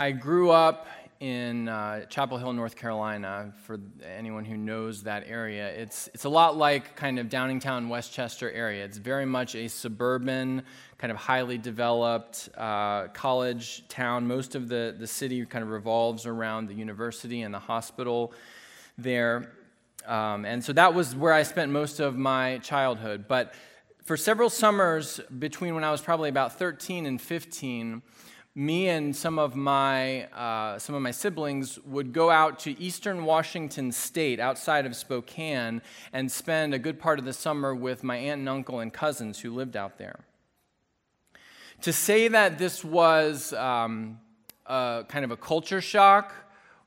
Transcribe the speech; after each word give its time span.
I 0.00 0.10
grew 0.10 0.50
up 0.50 0.88
in 1.20 1.68
uh, 1.68 2.06
Chapel 2.06 2.36
Hill, 2.36 2.52
North 2.52 2.74
Carolina. 2.74 3.52
For 3.62 3.78
anyone 4.04 4.44
who 4.44 4.56
knows 4.56 5.04
that 5.04 5.22
area, 5.28 5.68
it's 5.68 6.08
it's 6.12 6.24
a 6.24 6.28
lot 6.28 6.56
like 6.56 6.96
kind 6.96 7.16
of 7.20 7.28
Downingtown, 7.28 7.88
West 7.88 8.12
Chester 8.12 8.50
area. 8.50 8.84
It's 8.84 8.98
very 8.98 9.24
much 9.24 9.54
a 9.54 9.68
suburban, 9.68 10.64
kind 10.98 11.12
of 11.12 11.16
highly 11.16 11.58
developed 11.58 12.48
uh, 12.56 13.06
college 13.08 13.86
town. 13.86 14.26
Most 14.26 14.56
of 14.56 14.68
the 14.68 14.96
the 14.98 15.06
city 15.06 15.46
kind 15.46 15.62
of 15.62 15.70
revolves 15.70 16.26
around 16.26 16.66
the 16.66 16.74
university 16.74 17.42
and 17.42 17.54
the 17.54 17.60
hospital 17.60 18.32
there, 18.98 19.52
um, 20.06 20.44
and 20.44 20.64
so 20.64 20.72
that 20.72 20.92
was 20.92 21.14
where 21.14 21.32
I 21.32 21.44
spent 21.44 21.70
most 21.70 22.00
of 22.00 22.16
my 22.16 22.58
childhood. 22.58 23.26
But 23.28 23.54
for 24.02 24.16
several 24.16 24.50
summers 24.50 25.20
between 25.38 25.76
when 25.76 25.84
I 25.84 25.92
was 25.92 26.00
probably 26.00 26.30
about 26.30 26.58
13 26.58 27.06
and 27.06 27.22
15 27.22 28.02
me 28.54 28.88
and 28.88 29.16
some 29.16 29.38
of 29.38 29.56
my 29.56 30.24
uh, 30.26 30.78
some 30.78 30.94
of 30.94 31.02
my 31.02 31.10
siblings 31.10 31.78
would 31.80 32.12
go 32.12 32.30
out 32.30 32.60
to 32.60 32.80
eastern 32.80 33.24
Washington 33.24 33.90
State, 33.90 34.38
outside 34.38 34.86
of 34.86 34.94
Spokane, 34.94 35.82
and 36.12 36.30
spend 36.30 36.72
a 36.72 36.78
good 36.78 37.00
part 37.00 37.18
of 37.18 37.24
the 37.24 37.32
summer 37.32 37.74
with 37.74 38.04
my 38.04 38.16
aunt 38.16 38.40
and 38.40 38.48
uncle 38.48 38.78
and 38.78 38.92
cousins 38.92 39.40
who 39.40 39.52
lived 39.52 39.76
out 39.76 39.98
there. 39.98 40.20
To 41.82 41.92
say 41.92 42.28
that 42.28 42.58
this 42.58 42.84
was 42.84 43.52
um, 43.54 44.20
a, 44.66 45.04
kind 45.08 45.24
of 45.24 45.32
a 45.32 45.36
culture 45.36 45.80
shock 45.80 46.32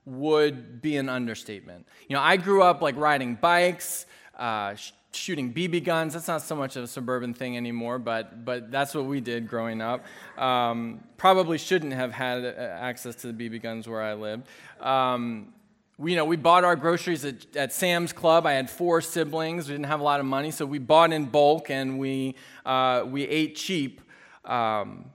would 0.06 0.82
be 0.82 0.96
an 0.96 1.10
understatement. 1.10 1.86
You 2.08 2.16
know, 2.16 2.22
I 2.22 2.38
grew 2.38 2.64
up 2.64 2.82
like 2.82 2.96
riding 2.96 3.36
bikes. 3.36 4.06
Uh, 4.38 4.76
shooting 5.12 5.54
BB 5.54 5.84
guns. 5.84 6.14
That's 6.14 6.28
not 6.28 6.42
so 6.42 6.56
much 6.56 6.76
of 6.76 6.84
a 6.84 6.88
suburban 6.88 7.34
thing 7.34 7.58
anymore, 7.58 8.00
but, 8.00 8.46
but 8.46 8.72
that's 8.72 8.94
what 8.94 9.06
we 9.06 9.22
did 9.22 9.48
growing 9.48 9.82
up. 9.82 10.06
Um, 10.38 11.04
probably 11.18 11.58
shouldn't 11.58 11.94
have 11.94 12.12
had 12.12 12.46
uh, 12.46 12.60
access 12.60 13.16
to 13.16 13.32
the 13.32 13.50
BB 13.50 13.62
guns 13.62 13.88
where 13.88 14.02
I 14.02 14.14
lived. 14.14 14.48
Um, 14.80 15.54
we, 15.98 16.12
you 16.12 16.18
know, 16.18 16.26
we 16.26 16.36
bought 16.36 16.64
our 16.64 16.76
groceries 16.76 17.26
at, 17.26 17.56
at, 17.56 17.74
Sam's 17.74 18.14
Club. 18.14 18.46
I 18.46 18.54
had 18.54 18.70
four 18.70 19.02
siblings. 19.02 19.68
We 19.68 19.74
didn't 19.74 19.88
have 19.88 20.00
a 20.00 20.04
lot 20.04 20.20
of 20.20 20.28
money, 20.28 20.52
so 20.52 20.66
we 20.66 20.78
bought 20.78 21.12
in 21.12 21.26
bulk 21.26 21.72
and 21.72 21.98
we, 21.98 22.36
uh, 22.66 23.04
we 23.08 23.24
ate 23.24 23.56
cheap. 23.56 24.02
Um, 24.46 25.06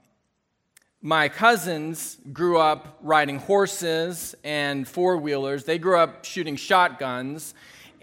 my 1.01 1.27
cousins 1.29 2.17
grew 2.31 2.57
up 2.57 2.97
riding 3.01 3.37
horses 3.37 4.35
and 4.43 4.87
four 4.87 5.17
wheelers. 5.17 5.63
They 5.63 5.77
grew 5.77 5.97
up 5.97 6.23
shooting 6.25 6.55
shotguns 6.55 7.53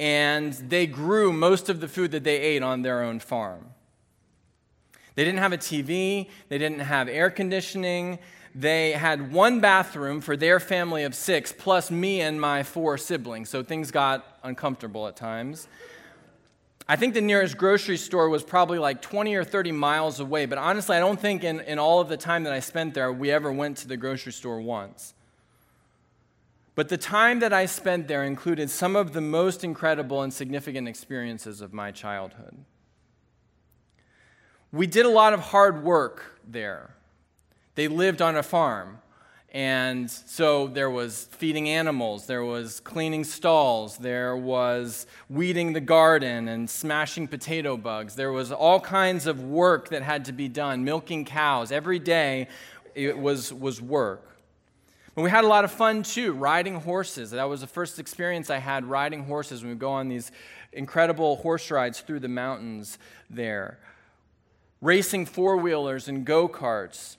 and 0.01 0.55
they 0.55 0.87
grew 0.87 1.31
most 1.31 1.69
of 1.69 1.81
the 1.81 1.87
food 1.87 2.11
that 2.13 2.25
they 2.25 2.39
ate 2.39 2.63
on 2.63 2.81
their 2.81 3.03
own 3.03 3.21
farm. 3.21 3.67
They 5.15 5.25
didn't 5.25 5.41
have 5.41 5.53
a 5.53 5.59
TV, 5.59 6.31
they 6.49 6.57
didn't 6.57 6.79
have 6.81 7.07
air 7.07 7.29
conditioning. 7.31 8.19
They 8.53 8.93
had 8.93 9.31
one 9.31 9.61
bathroom 9.61 10.23
for 10.23 10.37
their 10.37 10.59
family 10.59 11.05
of 11.05 11.15
six, 11.15 11.53
plus 11.53 11.89
me 11.91 12.21
and 12.21 12.41
my 12.41 12.65
four 12.65 12.99
siblings, 12.99 13.49
so 13.49 13.63
things 13.63 13.93
got 13.93 14.39
uncomfortable 14.43 15.07
at 15.07 15.15
times. 15.15 15.69
I 16.89 16.97
think 16.97 17.15
the 17.15 17.21
nearest 17.21 17.57
grocery 17.57 17.99
store 17.99 18.29
was 18.29 18.43
probably 18.43 18.79
like 18.79 19.03
20 19.03 19.35
or 19.37 19.45
30 19.45 19.71
miles 19.71 20.19
away, 20.19 20.47
but 20.47 20.59
honestly, 20.59 20.97
I 20.97 21.01
don't 21.01 21.21
think 21.21 21.45
in, 21.45 21.61
in 21.61 21.79
all 21.79 22.01
of 22.01 22.09
the 22.09 22.17
time 22.17 22.43
that 22.45 22.53
I 22.53 22.59
spent 22.59 22.95
there, 22.95 23.13
we 23.13 23.31
ever 23.31 23.53
went 23.53 23.77
to 23.79 23.89
the 23.89 23.97
grocery 23.97 24.33
store 24.33 24.61
once. 24.61 25.15
But 26.81 26.89
the 26.89 26.97
time 26.97 27.41
that 27.41 27.53
I 27.53 27.67
spent 27.67 28.09
there 28.09 28.25
included 28.25 28.71
some 28.71 28.97
of 28.97 29.13
the 29.13 29.21
most 29.21 29.65
incredible 29.65 30.23
and 30.23 30.33
significant 30.33 30.89
experiences 30.89 31.61
of 31.61 31.75
my 31.75 31.91
childhood. 31.91 32.57
We 34.73 34.87
did 34.87 35.05
a 35.05 35.11
lot 35.11 35.35
of 35.35 35.41
hard 35.41 35.85
work 35.85 36.41
there. 36.43 36.95
They 37.75 37.87
lived 37.87 38.23
on 38.23 38.35
a 38.35 38.43
farm. 38.43 39.03
And 39.53 40.11
so 40.11 40.69
there 40.69 40.89
was 40.89 41.29
feeding 41.33 41.69
animals, 41.69 42.25
there 42.25 42.45
was 42.45 42.81
cleaning 42.81 43.25
stalls, 43.25 43.99
there 43.99 44.35
was 44.35 45.07
weeding 45.29 45.75
the 45.75 45.81
garden 45.81 46.49
and 46.49 46.71
smashing 46.71 47.29
potato 47.29 47.77
bugs. 47.77 48.15
There 48.15 48.33
was 48.33 48.53
all 48.53 48.81
kinds 48.81 49.27
of 49.27 49.45
work 49.45 49.91
that 49.91 50.01
had 50.01 50.25
to 50.25 50.33
be 50.33 50.49
done, 50.49 50.83
milking 50.83 51.27
cows. 51.27 51.73
Every 51.73 51.99
day 51.99 52.49
it 52.95 53.19
was, 53.19 53.53
was 53.53 53.83
work. 53.83 54.30
But 55.15 55.23
we 55.23 55.31
had 55.31 55.45
a 55.45 55.49
lot 55.49 55.65
of 55.65 55.71
fun 55.71 56.03
too, 56.03 56.33
riding 56.33 56.77
horses. 56.77 57.33
That 57.33 57.49
was 57.49 57.63
the 57.63 57.67
first 57.67 57.99
experience 57.99 58.49
I 58.49 58.59
had 58.59 58.85
riding 58.85 59.25
horses 59.25 59.63
when 59.63 59.73
we 59.73 59.77
go 59.77 59.91
on 59.91 60.09
these 60.09 60.31
incredible 60.73 61.37
horse 61.37 61.71
rides 61.71 62.01
through 62.01 62.21
the 62.21 62.29
mountains 62.29 62.99
there. 63.29 63.79
Racing 64.81 65.27
four 65.27 65.57
wheelers 65.57 66.09
and 66.09 66.25
go 66.25 66.49
karts. 66.49 67.17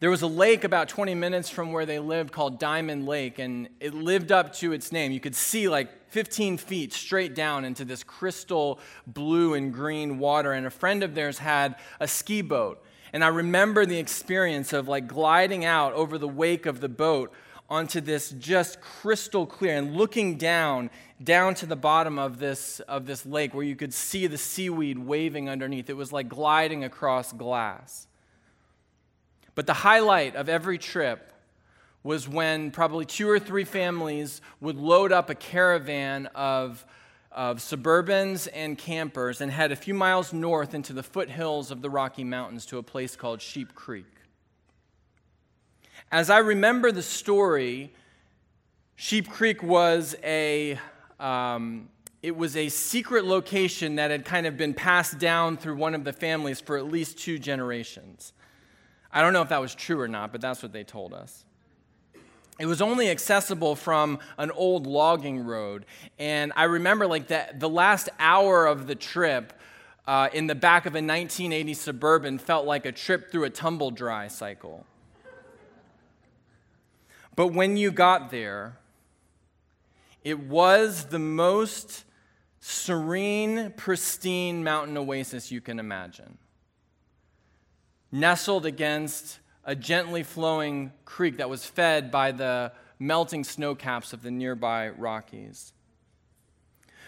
There 0.00 0.10
was 0.10 0.22
a 0.22 0.26
lake 0.26 0.64
about 0.64 0.88
20 0.88 1.14
minutes 1.14 1.48
from 1.48 1.72
where 1.72 1.86
they 1.86 1.98
lived 1.98 2.32
called 2.32 2.58
Diamond 2.58 3.06
Lake, 3.06 3.38
and 3.38 3.68
it 3.80 3.94
lived 3.94 4.32
up 4.32 4.52
to 4.56 4.72
its 4.72 4.92
name. 4.92 5.12
You 5.12 5.20
could 5.20 5.36
see 5.36 5.68
like 5.68 6.10
15 6.10 6.58
feet 6.58 6.92
straight 6.92 7.34
down 7.34 7.64
into 7.64 7.84
this 7.84 8.02
crystal 8.02 8.80
blue 9.06 9.54
and 9.54 9.72
green 9.72 10.18
water, 10.18 10.52
and 10.52 10.66
a 10.66 10.70
friend 10.70 11.02
of 11.02 11.14
theirs 11.14 11.38
had 11.38 11.76
a 12.00 12.08
ski 12.08 12.42
boat. 12.42 12.84
And 13.14 13.22
I 13.22 13.28
remember 13.28 13.86
the 13.86 13.98
experience 13.98 14.72
of 14.72 14.88
like 14.88 15.06
gliding 15.06 15.64
out 15.64 15.92
over 15.92 16.18
the 16.18 16.26
wake 16.26 16.66
of 16.66 16.80
the 16.80 16.88
boat 16.88 17.32
onto 17.70 18.00
this 18.00 18.30
just 18.30 18.80
crystal 18.80 19.46
clear 19.46 19.76
and 19.76 19.94
looking 19.94 20.36
down 20.36 20.90
down 21.22 21.54
to 21.54 21.66
the 21.66 21.76
bottom 21.76 22.18
of 22.18 22.40
this 22.40 22.80
of 22.80 23.06
this 23.06 23.24
lake 23.24 23.54
where 23.54 23.64
you 23.64 23.76
could 23.76 23.94
see 23.94 24.26
the 24.26 24.36
seaweed 24.36 24.98
waving 24.98 25.48
underneath. 25.48 25.88
It 25.88 25.96
was 25.96 26.12
like 26.12 26.28
gliding 26.28 26.82
across 26.82 27.32
glass. 27.32 28.08
But 29.54 29.68
the 29.68 29.74
highlight 29.74 30.34
of 30.34 30.48
every 30.48 30.76
trip 30.76 31.32
was 32.02 32.28
when 32.28 32.72
probably 32.72 33.04
two 33.04 33.30
or 33.30 33.38
three 33.38 33.64
families 33.64 34.40
would 34.60 34.76
load 34.76 35.12
up 35.12 35.30
a 35.30 35.36
caravan 35.36 36.26
of 36.34 36.84
of 37.34 37.58
suburbans 37.58 38.48
and 38.54 38.78
campers 38.78 39.40
and 39.40 39.50
head 39.50 39.72
a 39.72 39.76
few 39.76 39.92
miles 39.94 40.32
north 40.32 40.72
into 40.72 40.92
the 40.92 41.02
foothills 41.02 41.70
of 41.70 41.82
the 41.82 41.90
Rocky 41.90 42.24
Mountains 42.24 42.64
to 42.66 42.78
a 42.78 42.82
place 42.82 43.16
called 43.16 43.42
Sheep 43.42 43.74
Creek. 43.74 44.06
As 46.12 46.30
I 46.30 46.38
remember 46.38 46.92
the 46.92 47.02
story, 47.02 47.92
Sheep 48.94 49.28
Creek 49.28 49.62
was 49.62 50.14
a 50.22 50.78
um, 51.18 51.88
it 52.22 52.36
was 52.36 52.56
a 52.56 52.68
secret 52.70 53.24
location 53.24 53.96
that 53.96 54.10
had 54.10 54.24
kind 54.24 54.46
of 54.46 54.56
been 54.56 54.72
passed 54.72 55.18
down 55.18 55.58
through 55.58 55.76
one 55.76 55.94
of 55.94 56.04
the 56.04 56.12
families 56.12 56.60
for 56.60 56.78
at 56.78 56.86
least 56.86 57.18
two 57.18 57.38
generations. 57.38 58.32
I 59.12 59.20
don't 59.20 59.32
know 59.32 59.42
if 59.42 59.50
that 59.50 59.60
was 59.60 59.74
true 59.74 60.00
or 60.00 60.08
not, 60.08 60.32
but 60.32 60.40
that's 60.40 60.62
what 60.62 60.72
they 60.72 60.84
told 60.84 61.12
us. 61.12 61.43
It 62.58 62.66
was 62.66 62.80
only 62.80 63.10
accessible 63.10 63.74
from 63.74 64.18
an 64.38 64.50
old 64.52 64.86
logging 64.86 65.40
road. 65.44 65.86
And 66.18 66.52
I 66.54 66.64
remember 66.64 67.06
like 67.06 67.28
that 67.28 67.58
the 67.58 67.68
last 67.68 68.08
hour 68.18 68.66
of 68.66 68.86
the 68.86 68.94
trip 68.94 69.52
uh, 70.06 70.28
in 70.32 70.46
the 70.46 70.54
back 70.54 70.86
of 70.86 70.94
a 70.94 71.02
1980 71.02 71.74
Suburban 71.74 72.38
felt 72.38 72.66
like 72.66 72.86
a 72.86 72.92
trip 72.92 73.32
through 73.32 73.44
a 73.44 73.50
tumble 73.50 73.90
dry 73.90 74.28
cycle. 74.28 74.86
But 77.36 77.48
when 77.48 77.76
you 77.76 77.90
got 77.90 78.30
there, 78.30 78.78
it 80.22 80.38
was 80.38 81.06
the 81.06 81.18
most 81.18 82.04
serene, 82.60 83.72
pristine 83.76 84.62
mountain 84.62 84.96
oasis 84.96 85.50
you 85.50 85.60
can 85.60 85.78
imagine. 85.78 86.38
Nestled 88.12 88.64
against 88.64 89.40
a 89.64 89.74
gently 89.74 90.22
flowing 90.22 90.92
creek 91.04 91.38
that 91.38 91.48
was 91.48 91.64
fed 91.64 92.10
by 92.10 92.32
the 92.32 92.72
melting 92.98 93.44
snow 93.44 93.74
caps 93.74 94.12
of 94.12 94.22
the 94.22 94.30
nearby 94.30 94.90
Rockies. 94.90 95.72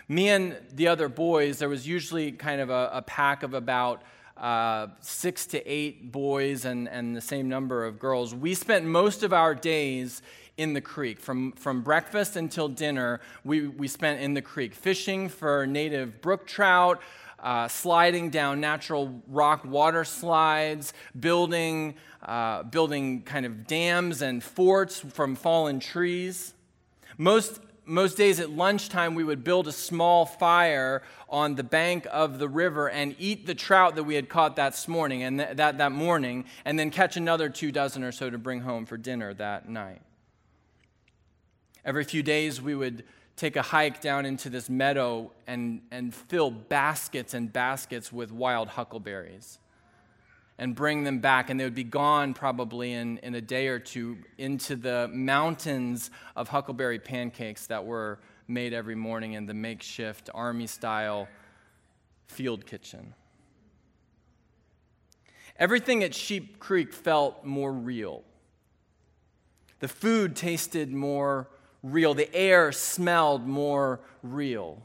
Me 0.08 0.28
and 0.28 0.56
the 0.72 0.88
other 0.88 1.08
boys, 1.08 1.58
there 1.58 1.68
was 1.68 1.86
usually 1.86 2.32
kind 2.32 2.60
of 2.60 2.70
a, 2.70 2.90
a 2.94 3.02
pack 3.02 3.42
of 3.42 3.54
about 3.54 4.02
uh, 4.36 4.88
six 5.00 5.46
to 5.46 5.66
eight 5.66 6.12
boys 6.12 6.64
and, 6.64 6.88
and 6.88 7.16
the 7.16 7.20
same 7.20 7.48
number 7.48 7.84
of 7.84 7.98
girls. 7.98 8.34
We 8.34 8.54
spent 8.54 8.84
most 8.84 9.22
of 9.22 9.32
our 9.32 9.54
days 9.54 10.22
in 10.56 10.72
the 10.72 10.80
creek. 10.80 11.20
From, 11.20 11.52
from 11.52 11.82
breakfast 11.82 12.36
until 12.36 12.68
dinner, 12.68 13.20
we, 13.44 13.66
we 13.66 13.88
spent 13.88 14.20
in 14.20 14.34
the 14.34 14.42
creek 14.42 14.74
fishing 14.74 15.28
for 15.28 15.66
native 15.66 16.20
brook 16.20 16.46
trout, 16.46 17.00
uh, 17.38 17.68
sliding 17.68 18.30
down 18.30 18.60
natural 18.60 19.22
rock 19.28 19.64
water 19.64 20.04
slides, 20.04 20.94
building, 21.18 21.94
uh, 22.26 22.64
building 22.64 23.22
kind 23.22 23.46
of 23.46 23.66
dams 23.66 24.20
and 24.20 24.42
forts 24.42 24.98
from 24.98 25.36
fallen 25.36 25.78
trees. 25.78 26.52
Most, 27.16 27.60
most 27.84 28.16
days 28.16 28.40
at 28.40 28.50
lunchtime, 28.50 29.14
we 29.14 29.22
would 29.22 29.44
build 29.44 29.68
a 29.68 29.72
small 29.72 30.26
fire 30.26 31.02
on 31.28 31.54
the 31.54 31.62
bank 31.62 32.06
of 32.10 32.40
the 32.40 32.48
river 32.48 32.90
and 32.90 33.14
eat 33.18 33.46
the 33.46 33.54
trout 33.54 33.94
that 33.94 34.02
we 34.02 34.16
had 34.16 34.28
caught 34.28 34.56
that 34.56 34.84
morning 34.88 35.22
and 35.22 35.38
th- 35.38 35.56
that, 35.56 35.78
that 35.78 35.92
morning, 35.92 36.44
and 36.64 36.76
then 36.78 36.90
catch 36.90 37.16
another 37.16 37.48
two 37.48 37.70
dozen 37.70 38.02
or 38.02 38.10
so 38.10 38.28
to 38.28 38.38
bring 38.38 38.60
home 38.60 38.86
for 38.86 38.96
dinner 38.96 39.32
that 39.32 39.68
night. 39.68 40.02
Every 41.84 42.02
few 42.02 42.24
days, 42.24 42.60
we 42.60 42.74
would 42.74 43.04
take 43.36 43.54
a 43.54 43.62
hike 43.62 44.00
down 44.00 44.26
into 44.26 44.50
this 44.50 44.68
meadow 44.68 45.30
and, 45.46 45.82
and 45.92 46.12
fill 46.12 46.50
baskets 46.50 47.34
and 47.34 47.52
baskets 47.52 48.12
with 48.12 48.32
wild 48.32 48.66
huckleberries. 48.68 49.60
And 50.58 50.74
bring 50.74 51.04
them 51.04 51.18
back, 51.18 51.50
and 51.50 51.60
they 51.60 51.64
would 51.64 51.74
be 51.74 51.84
gone 51.84 52.32
probably 52.32 52.92
in, 52.92 53.18
in 53.18 53.34
a 53.34 53.40
day 53.40 53.68
or 53.68 53.78
two 53.78 54.18
into 54.38 54.74
the 54.74 55.08
mountains 55.12 56.10
of 56.34 56.48
huckleberry 56.48 56.98
pancakes 56.98 57.66
that 57.66 57.84
were 57.84 58.18
made 58.48 58.72
every 58.72 58.94
morning 58.94 59.34
in 59.34 59.46
the 59.46 59.54
makeshift 59.54 60.30
army 60.32 60.66
style 60.66 61.28
field 62.26 62.64
kitchen. 62.64 63.14
Everything 65.58 66.04
at 66.04 66.14
Sheep 66.14 66.58
Creek 66.58 66.92
felt 66.92 67.44
more 67.44 67.72
real. 67.72 68.22
The 69.80 69.88
food 69.88 70.36
tasted 70.36 70.92
more 70.92 71.48
real. 71.82 72.14
The 72.14 72.34
air 72.34 72.72
smelled 72.72 73.46
more 73.46 74.00
real. 74.22 74.82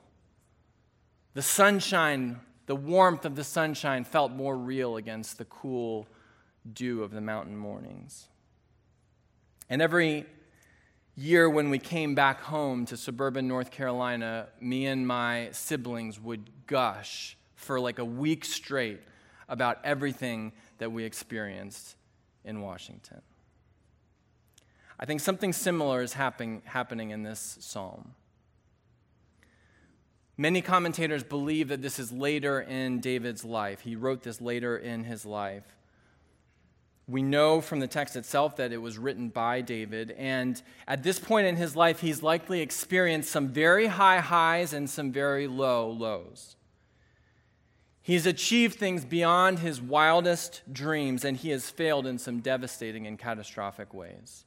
The 1.34 1.42
sunshine, 1.42 2.40
the 2.72 2.76
warmth 2.78 3.26
of 3.26 3.36
the 3.36 3.44
sunshine 3.44 4.06
felt 4.06 4.32
more 4.32 4.58
real 4.58 4.96
against 4.96 5.38
the 5.38 5.44
cool 5.44 6.08
dew 6.72 7.04
of 7.04 7.12
the 7.12 7.20
mountain 7.20 7.58
mornings. 7.58 8.30
And 9.70 9.82
every 9.82 10.26
year 11.18 11.50
when 11.50 11.70
we 11.70 11.80
came 11.80 12.16
back 12.16 12.40
home 12.40 12.86
to 12.86 12.96
suburban 12.96 13.46
North 13.46 13.72
Carolina, 13.72 14.48
me 14.62 14.86
and 14.86 15.06
my 15.06 15.50
siblings 15.52 16.18
would 16.18 16.50
gush 16.66 17.36
for 17.56 17.78
like 17.78 18.00
a 18.00 18.06
week 18.06 18.46
straight 18.46 19.02
about 19.50 19.80
everything 19.84 20.54
that 20.78 20.94
we 20.94 21.04
experienced 21.04 21.98
in 22.46 22.62
Washington. 22.62 23.22
I 24.98 25.06
think 25.06 25.20
something 25.20 25.52
similar 25.52 26.02
is 26.02 26.14
happening, 26.14 26.62
happening 26.64 27.10
in 27.10 27.24
this 27.24 27.58
psalm. 27.60 28.16
Many 30.38 30.62
commentators 30.62 31.24
believe 31.24 31.68
that 31.68 31.82
this 31.82 32.00
is 32.00 32.12
later 32.12 32.62
in 32.62 33.00
David's 33.00 33.44
life. 33.44 33.82
He 33.82 33.96
wrote 33.96 34.24
this 34.24 34.42
later 34.42 34.78
in 34.78 35.04
his 35.04 35.26
life. 35.26 35.76
We 37.08 37.22
know 37.22 37.60
from 37.60 37.80
the 37.80 37.88
text 37.88 38.16
itself 38.16 38.56
that 38.56 38.72
it 38.72 38.78
was 38.78 38.98
written 38.98 39.30
by 39.30 39.62
David, 39.62 40.12
and 40.12 40.62
at 40.88 41.04
this 41.04 41.20
point 41.20 41.48
in 41.48 41.58
his 41.58 41.76
life, 41.76 42.00
he's 42.00 42.24
likely 42.24 42.62
experienced 42.62 43.30
some 43.30 43.50
very 43.50 43.88
high 43.88 44.20
highs 44.20 44.72
and 44.72 44.90
some 44.90 45.12
very 45.12 45.48
low 45.48 45.90
lows. 45.90 46.56
He's 48.02 48.26
achieved 48.26 48.76
things 48.76 49.04
beyond 49.04 49.60
his 49.60 49.82
wildest 49.82 50.62
dreams, 50.72 51.26
and 51.26 51.38
he 51.38 51.50
has 51.50 51.70
failed 51.70 52.08
in 52.08 52.18
some 52.18 52.40
devastating 52.40 53.06
and 53.06 53.20
catastrophic 53.20 53.94
ways. 53.94 54.46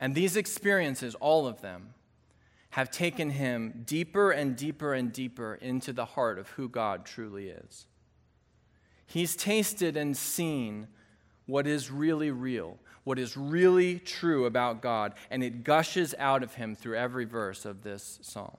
And 0.00 0.14
these 0.14 0.36
experiences, 0.36 1.14
all 1.16 1.46
of 1.46 1.62
them, 1.62 1.94
have 2.70 2.90
taken 2.90 3.30
him 3.30 3.82
deeper 3.86 4.30
and 4.30 4.56
deeper 4.56 4.94
and 4.94 5.12
deeper 5.12 5.54
into 5.54 5.92
the 5.92 6.04
heart 6.04 6.38
of 6.38 6.48
who 6.50 6.68
God 6.68 7.04
truly 7.04 7.48
is. 7.48 7.86
He's 9.06 9.34
tasted 9.34 9.96
and 9.96 10.16
seen 10.16 10.88
what 11.46 11.66
is 11.66 11.90
really 11.90 12.30
real, 12.30 12.78
what 13.04 13.18
is 13.18 13.36
really 13.36 13.98
true 13.98 14.44
about 14.44 14.82
God, 14.82 15.14
and 15.30 15.42
it 15.42 15.64
gushes 15.64 16.14
out 16.18 16.42
of 16.42 16.54
him 16.54 16.74
through 16.74 16.96
every 16.96 17.24
verse 17.24 17.64
of 17.64 17.82
this 17.82 18.18
psalm. 18.22 18.58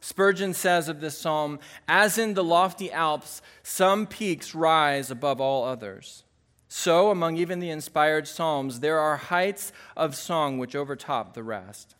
Spurgeon 0.00 0.54
says 0.54 0.88
of 0.88 1.00
this 1.00 1.18
psalm, 1.18 1.58
as 1.88 2.18
in 2.18 2.34
the 2.34 2.44
lofty 2.44 2.92
Alps, 2.92 3.42
some 3.62 4.06
peaks 4.06 4.54
rise 4.54 5.10
above 5.10 5.40
all 5.40 5.64
others. 5.64 6.24
So, 6.68 7.10
among 7.10 7.38
even 7.38 7.60
the 7.60 7.70
inspired 7.70 8.28
Psalms, 8.28 8.80
there 8.80 8.98
are 8.98 9.16
heights 9.16 9.72
of 9.96 10.14
song 10.14 10.58
which 10.58 10.76
overtop 10.76 11.32
the 11.32 11.42
rest. 11.42 11.94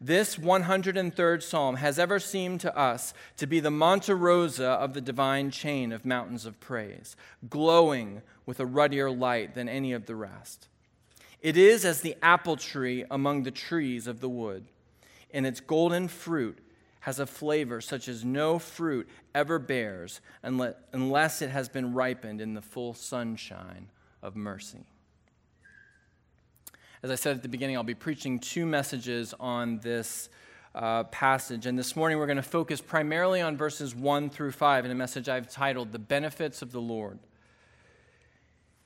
This 0.00 0.36
103rd 0.36 1.42
Psalm 1.42 1.76
has 1.76 1.98
ever 1.98 2.20
seemed 2.20 2.60
to 2.60 2.76
us 2.76 3.12
to 3.36 3.46
be 3.46 3.58
the 3.58 3.70
Monte 3.70 4.12
Rosa 4.12 4.68
of 4.68 4.94
the 4.94 5.00
divine 5.00 5.50
chain 5.50 5.90
of 5.90 6.04
mountains 6.04 6.46
of 6.46 6.60
praise, 6.60 7.16
glowing 7.50 8.22
with 8.46 8.60
a 8.60 8.66
ruddier 8.66 9.10
light 9.10 9.54
than 9.54 9.68
any 9.68 9.92
of 9.92 10.06
the 10.06 10.14
rest. 10.14 10.68
It 11.40 11.56
is 11.56 11.84
as 11.84 12.00
the 12.00 12.16
apple 12.22 12.56
tree 12.56 13.04
among 13.10 13.42
the 13.42 13.50
trees 13.50 14.06
of 14.06 14.20
the 14.20 14.28
wood. 14.28 14.66
and 15.30 15.46
its 15.46 15.60
golden 15.60 16.08
fruit, 16.08 16.58
has 17.00 17.18
a 17.18 17.26
flavor 17.26 17.80
such 17.80 18.08
as 18.08 18.24
no 18.24 18.58
fruit 18.58 19.08
ever 19.34 19.58
bears 19.58 20.20
unless 20.42 21.42
it 21.42 21.50
has 21.50 21.68
been 21.68 21.94
ripened 21.94 22.40
in 22.40 22.54
the 22.54 22.62
full 22.62 22.92
sunshine 22.92 23.88
of 24.22 24.36
mercy. 24.36 24.84
As 27.00 27.12
I 27.12 27.14
said 27.14 27.36
at 27.36 27.42
the 27.42 27.48
beginning, 27.48 27.76
I'll 27.76 27.84
be 27.84 27.94
preaching 27.94 28.40
two 28.40 28.66
messages 28.66 29.32
on 29.38 29.78
this 29.78 30.28
uh, 30.74 31.04
passage. 31.04 31.64
And 31.64 31.78
this 31.78 31.94
morning 31.94 32.18
we're 32.18 32.26
going 32.26 32.36
to 32.36 32.42
focus 32.42 32.80
primarily 32.80 33.40
on 33.40 33.56
verses 33.56 33.94
1 33.94 34.30
through 34.30 34.50
5 34.50 34.84
in 34.84 34.90
a 34.90 34.96
message 34.96 35.28
I've 35.28 35.48
titled 35.48 35.92
The 35.92 36.00
Benefits 36.00 36.60
of 36.60 36.72
the 36.72 36.80
Lord. 36.80 37.20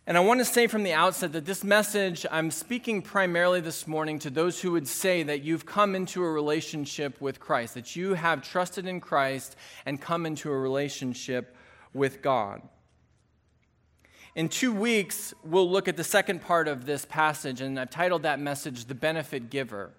And 0.06 0.18
I 0.18 0.20
want 0.20 0.40
to 0.40 0.44
say 0.44 0.66
from 0.66 0.82
the 0.82 0.92
outset 0.92 1.32
that 1.32 1.46
this 1.46 1.64
message, 1.64 2.26
I'm 2.30 2.50
speaking 2.50 3.00
primarily 3.00 3.62
this 3.62 3.86
morning 3.86 4.18
to 4.18 4.30
those 4.30 4.60
who 4.60 4.72
would 4.72 4.88
say 4.88 5.22
that 5.22 5.42
you've 5.42 5.64
come 5.64 5.94
into 5.94 6.22
a 6.22 6.30
relationship 6.30 7.18
with 7.18 7.40
Christ, 7.40 7.74
that 7.74 7.96
you 7.96 8.12
have 8.12 8.42
trusted 8.42 8.86
in 8.86 9.00
Christ 9.00 9.56
and 9.86 9.98
come 9.98 10.26
into 10.26 10.50
a 10.50 10.58
relationship 10.58 11.56
with 11.94 12.20
God. 12.20 12.60
In 14.34 14.48
two 14.48 14.72
weeks, 14.72 15.34
we'll 15.44 15.70
look 15.70 15.88
at 15.88 15.98
the 15.98 16.04
second 16.04 16.40
part 16.40 16.66
of 16.66 16.86
this 16.86 17.04
passage, 17.04 17.60
and 17.60 17.78
I've 17.78 17.90
titled 17.90 18.22
that 18.22 18.40
message, 18.40 18.86
The 18.86 18.94
Benefit 18.94 19.50
Giver. 19.50 19.90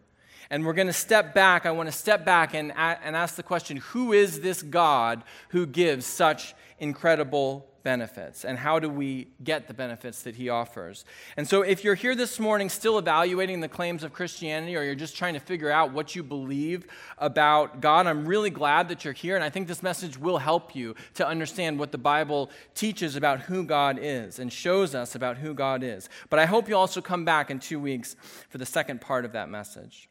And 0.49 0.65
we're 0.65 0.73
going 0.73 0.87
to 0.87 0.93
step 0.93 1.35
back. 1.35 1.67
I 1.67 1.71
want 1.71 1.87
to 1.87 1.95
step 1.95 2.25
back 2.25 2.55
and, 2.55 2.73
and 2.75 3.15
ask 3.15 3.35
the 3.35 3.43
question 3.43 3.77
who 3.77 4.11
is 4.11 4.41
this 4.41 4.63
God 4.63 5.23
who 5.49 5.67
gives 5.67 6.07
such 6.07 6.55
incredible 6.79 7.67
benefits 7.83 8.45
and 8.45 8.57
how 8.57 8.79
do 8.79 8.89
we 8.89 9.27
get 9.43 9.67
the 9.67 9.73
benefits 9.73 10.23
that 10.23 10.35
he 10.35 10.49
offers. 10.49 11.05
And 11.37 11.47
so, 11.47 11.61
if 11.61 11.83
you're 11.83 11.95
here 11.95 12.15
this 12.15 12.39
morning 12.39 12.69
still 12.69 12.97
evaluating 12.97 13.59
the 13.59 13.67
claims 13.67 14.03
of 14.03 14.13
Christianity 14.13 14.75
or 14.75 14.83
you're 14.83 14.95
just 14.95 15.15
trying 15.15 15.33
to 15.33 15.39
figure 15.39 15.69
out 15.69 15.91
what 15.91 16.15
you 16.15 16.23
believe 16.23 16.85
about 17.17 17.81
God, 17.81 18.07
I'm 18.07 18.25
really 18.25 18.49
glad 18.49 18.89
that 18.89 19.03
you're 19.03 19.13
here. 19.13 19.35
And 19.35 19.43
I 19.43 19.49
think 19.49 19.67
this 19.67 19.83
message 19.83 20.17
will 20.17 20.37
help 20.37 20.75
you 20.75 20.95
to 21.15 21.27
understand 21.27 21.77
what 21.77 21.91
the 21.91 21.97
Bible 21.97 22.49
teaches 22.73 23.15
about 23.15 23.41
who 23.41 23.65
God 23.65 23.99
is 24.01 24.39
and 24.39 24.51
shows 24.51 24.95
us 24.95 25.15
about 25.15 25.37
who 25.37 25.53
God 25.53 25.83
is. 25.83 26.09
But 26.29 26.39
I 26.39 26.45
hope 26.45 26.69
you 26.69 26.77
also 26.77 27.01
come 27.01 27.25
back 27.25 27.51
in 27.51 27.59
two 27.59 27.79
weeks 27.79 28.15
for 28.49 28.57
the 28.57 28.65
second 28.65 29.01
part 29.01 29.25
of 29.25 29.33
that 29.33 29.49
message. 29.49 30.09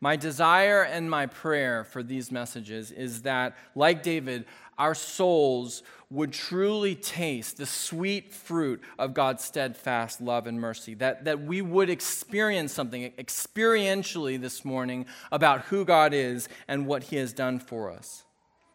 My 0.00 0.16
desire 0.16 0.82
and 0.82 1.10
my 1.10 1.26
prayer 1.26 1.82
for 1.82 2.02
these 2.02 2.30
messages 2.30 2.90
is 2.90 3.22
that, 3.22 3.56
like 3.74 4.02
David, 4.02 4.44
our 4.78 4.94
souls 4.94 5.82
would 6.10 6.32
truly 6.32 6.94
taste 6.94 7.56
the 7.56 7.66
sweet 7.66 8.32
fruit 8.32 8.80
of 8.98 9.14
God's 9.14 9.42
steadfast 9.42 10.20
love 10.20 10.46
and 10.46 10.60
mercy. 10.60 10.94
That, 10.94 11.24
that 11.24 11.42
we 11.42 11.62
would 11.62 11.90
experience 11.90 12.72
something 12.72 13.12
experientially 13.18 14.40
this 14.40 14.64
morning 14.64 15.06
about 15.32 15.62
who 15.62 15.84
God 15.84 16.14
is 16.14 16.48
and 16.68 16.86
what 16.86 17.04
He 17.04 17.16
has 17.16 17.32
done 17.32 17.58
for 17.58 17.90
us. 17.90 18.24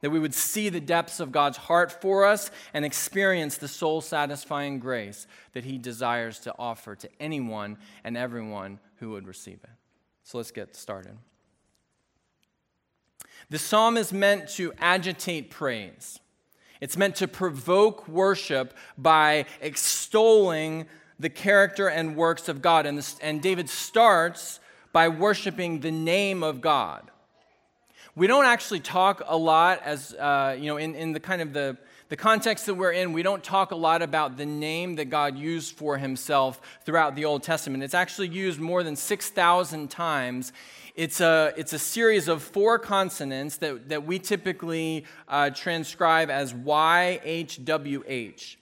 That 0.01 0.09
we 0.09 0.19
would 0.19 0.33
see 0.33 0.69
the 0.69 0.81
depths 0.81 1.19
of 1.19 1.31
God's 1.31 1.57
heart 1.57 1.91
for 2.01 2.25
us 2.25 2.51
and 2.73 2.83
experience 2.83 3.57
the 3.57 3.67
soul 3.67 4.01
satisfying 4.01 4.79
grace 4.79 5.27
that 5.53 5.63
He 5.63 5.77
desires 5.77 6.39
to 6.39 6.53
offer 6.57 6.95
to 6.95 7.09
anyone 7.19 7.77
and 8.03 8.17
everyone 8.17 8.79
who 8.97 9.11
would 9.11 9.27
receive 9.27 9.59
it. 9.63 9.69
So 10.23 10.37
let's 10.37 10.51
get 10.51 10.75
started. 10.75 11.17
The 13.51 13.59
psalm 13.59 13.97
is 13.97 14.13
meant 14.13 14.47
to 14.51 14.71
agitate 14.79 15.49
praise. 15.49 16.21
It's 16.79 16.95
meant 16.95 17.17
to 17.17 17.27
provoke 17.27 18.07
worship 18.07 18.73
by 18.97 19.45
extolling 19.59 20.85
the 21.19 21.29
character 21.29 21.89
and 21.89 22.15
works 22.15 22.47
of 22.47 22.61
God. 22.61 22.85
And, 22.85 22.97
this, 22.97 23.19
and 23.21 23.41
David 23.41 23.69
starts 23.69 24.61
by 24.93 25.09
worshiping 25.09 25.81
the 25.81 25.91
name 25.91 26.43
of 26.43 26.61
God. 26.61 27.11
We 28.15 28.25
don't 28.25 28.45
actually 28.45 28.79
talk 28.79 29.21
a 29.27 29.35
lot 29.35 29.81
as, 29.83 30.13
uh, 30.13 30.55
you 30.57 30.67
know, 30.67 30.77
in, 30.77 30.95
in 30.95 31.11
the 31.11 31.19
kind 31.19 31.41
of 31.41 31.51
the, 31.51 31.77
the 32.07 32.15
context 32.15 32.67
that 32.67 32.75
we're 32.75 32.93
in, 32.93 33.11
we 33.11 33.21
don't 33.21 33.43
talk 33.43 33.71
a 33.71 33.75
lot 33.75 34.01
about 34.01 34.37
the 34.37 34.45
name 34.45 34.95
that 34.95 35.09
God 35.09 35.37
used 35.37 35.75
for 35.75 35.97
himself 35.97 36.61
throughout 36.85 37.17
the 37.17 37.25
Old 37.25 37.43
Testament. 37.43 37.83
It's 37.83 37.93
actually 37.93 38.29
used 38.29 38.61
more 38.61 38.81
than 38.81 38.95
6,000 38.95 39.89
times 39.89 40.53
it's 40.95 41.21
a, 41.21 41.53
it's 41.57 41.73
a 41.73 41.79
series 41.79 42.27
of 42.27 42.43
four 42.43 42.77
consonants 42.79 43.57
that, 43.57 43.89
that 43.89 44.05
we 44.05 44.19
typically 44.19 45.05
uh, 45.27 45.49
transcribe 45.51 46.29
as 46.29 46.53
YHWH. 46.53 48.55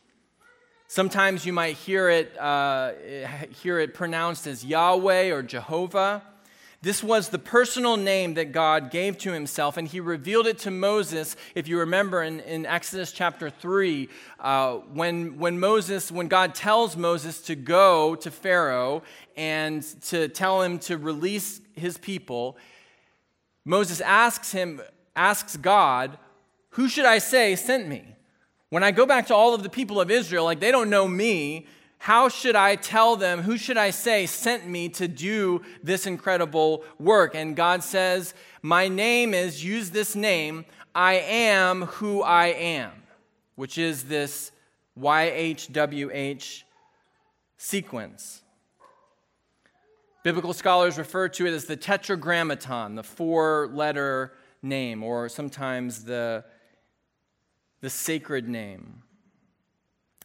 Sometimes 0.87 1.45
you 1.45 1.53
might 1.53 1.75
hear 1.75 2.09
it, 2.09 2.35
uh, 2.39 2.93
hear 3.61 3.79
it 3.79 3.93
pronounced 3.93 4.47
as 4.47 4.65
Yahweh 4.65 5.31
or 5.31 5.43
Jehovah. 5.43 6.23
This 6.81 7.03
was 7.03 7.27
the 7.27 7.39
personal 7.39 7.97
name 7.97 8.35
that 8.35 8.53
God 8.53 8.89
gave 8.89 9.17
to 9.19 9.33
himself, 9.33 9.75
and 9.75 9.85
he 9.85 9.99
revealed 9.99 10.47
it 10.47 10.59
to 10.59 10.71
Moses. 10.71 11.35
If 11.53 11.67
you 11.67 11.79
remember 11.79 12.23
in, 12.23 12.39
in 12.39 12.65
Exodus 12.65 13.11
chapter 13.11 13.49
3, 13.49 14.07
uh, 14.39 14.75
when, 14.93 15.37
when 15.37 15.59
Moses, 15.59 16.09
when 16.09 16.29
God 16.29 16.55
tells 16.55 16.95
Moses 16.95 17.41
to 17.41 17.55
go 17.55 18.15
to 18.15 18.31
Pharaoh 18.31 19.03
and 19.35 19.83
to 20.03 20.29
tell 20.29 20.61
him 20.61 20.79
to 20.79 20.97
release 20.97 21.59
his 21.73 21.97
people, 21.97 22.55
Moses 23.65 23.99
asks 23.99 24.53
him, 24.53 24.79
asks 25.17 25.57
God, 25.57 26.17
Who 26.71 26.87
should 26.87 27.05
I 27.05 27.17
say 27.17 27.57
sent 27.57 27.89
me? 27.89 28.15
When 28.69 28.85
I 28.85 28.91
go 28.91 29.05
back 29.05 29.27
to 29.27 29.35
all 29.35 29.53
of 29.53 29.63
the 29.63 29.69
people 29.69 29.99
of 29.99 30.09
Israel, 30.09 30.45
like 30.45 30.61
they 30.61 30.71
don't 30.71 30.89
know 30.89 31.09
me, 31.09 31.67
how 31.99 32.29
should 32.29 32.55
I 32.55 32.77
tell 32.77 33.17
them, 33.17 33.41
who 33.41 33.57
should 33.57 33.77
I 33.77 33.89
say 33.89 34.25
sent 34.25 34.65
me 34.65 34.87
to 34.89 35.07
do 35.07 35.61
this 35.83 36.07
incredible 36.07 36.85
work? 36.97 37.35
And 37.35 37.57
God 37.57 37.83
says, 37.83 38.33
My 38.61 38.87
name 38.87 39.33
is, 39.33 39.63
use 39.63 39.89
this 39.89 40.15
name, 40.15 40.65
I 40.95 41.15
am 41.15 41.83
who 41.83 42.23
I 42.23 42.47
am, 42.47 42.91
which 43.55 43.77
is 43.77 44.05
this 44.05 44.53
YHWH 44.97 46.63
sequence. 47.57 48.43
Biblical 50.23 50.53
scholars 50.53 50.97
refer 50.97 51.27
to 51.27 51.47
it 51.47 51.53
as 51.53 51.65
the 51.65 51.75
tetragrammaton, 51.75 52.95
the 52.95 53.03
four 53.03 53.69
letter 53.73 54.33
name, 54.61 55.03
or 55.03 55.27
sometimes 55.27 56.05
the, 56.05 56.45
the 57.81 57.89
sacred 57.89 58.47
name. 58.47 59.03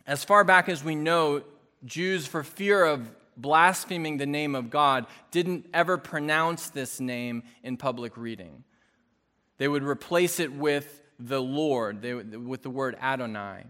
As 0.06 0.22
far 0.22 0.44
back 0.44 0.68
as 0.68 0.84
we 0.84 0.94
know, 0.94 1.42
Jews, 1.84 2.26
for 2.26 2.42
fear 2.42 2.84
of 2.84 3.10
blaspheming 3.36 4.16
the 4.16 4.26
name 4.26 4.54
of 4.54 4.70
God, 4.70 5.06
didn't 5.30 5.66
ever 5.74 5.98
pronounce 5.98 6.70
this 6.70 7.00
name 7.00 7.42
in 7.62 7.76
public 7.76 8.16
reading. 8.16 8.64
They 9.58 9.68
would 9.68 9.82
replace 9.82 10.40
it 10.40 10.52
with 10.52 11.02
the 11.18 11.40
Lord, 11.40 12.02
they, 12.02 12.14
with 12.14 12.62
the 12.62 12.70
word 12.70 12.96
Adonai. 13.00 13.64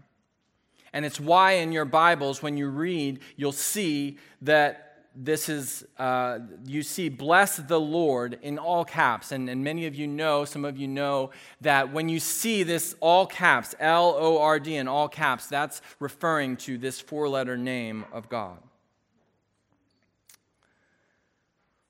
And 0.93 1.05
it's 1.05 1.19
why 1.19 1.53
in 1.53 1.71
your 1.71 1.85
Bibles, 1.85 2.41
when 2.41 2.57
you 2.57 2.69
read, 2.69 3.19
you'll 3.35 3.51
see 3.51 4.17
that 4.41 4.84
this 5.15 5.47
is, 5.47 5.85
uh, 5.97 6.39
you 6.65 6.83
see, 6.83 7.09
bless 7.09 7.57
the 7.57 7.79
Lord 7.79 8.37
in 8.41 8.59
all 8.59 8.83
caps. 8.83 9.31
And, 9.31 9.49
and 9.49 9.63
many 9.63 9.85
of 9.85 9.95
you 9.95 10.07
know, 10.07 10.43
some 10.43 10.65
of 10.65 10.77
you 10.77 10.87
know, 10.87 11.31
that 11.61 11.93
when 11.93 12.09
you 12.09 12.19
see 12.19 12.63
this 12.63 12.95
all 12.99 13.25
caps, 13.25 13.73
L 13.79 14.15
O 14.17 14.39
R 14.39 14.59
D 14.59 14.75
in 14.75 14.87
all 14.87 15.07
caps, 15.07 15.47
that's 15.47 15.81
referring 15.99 16.57
to 16.57 16.77
this 16.77 16.99
four 16.99 17.29
letter 17.29 17.57
name 17.57 18.05
of 18.11 18.27
God. 18.27 18.57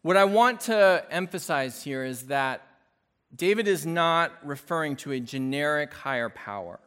What 0.03 0.17
I 0.17 0.25
want 0.25 0.61
to 0.61 1.03
emphasize 1.09 1.81
here 1.81 2.05
is 2.05 2.27
that 2.27 2.61
David 3.35 3.67
is 3.67 3.85
not 3.85 4.31
referring 4.43 4.95
to 4.97 5.11
a 5.13 5.19
generic 5.19 5.93
higher 5.93 6.29
power. 6.29 6.79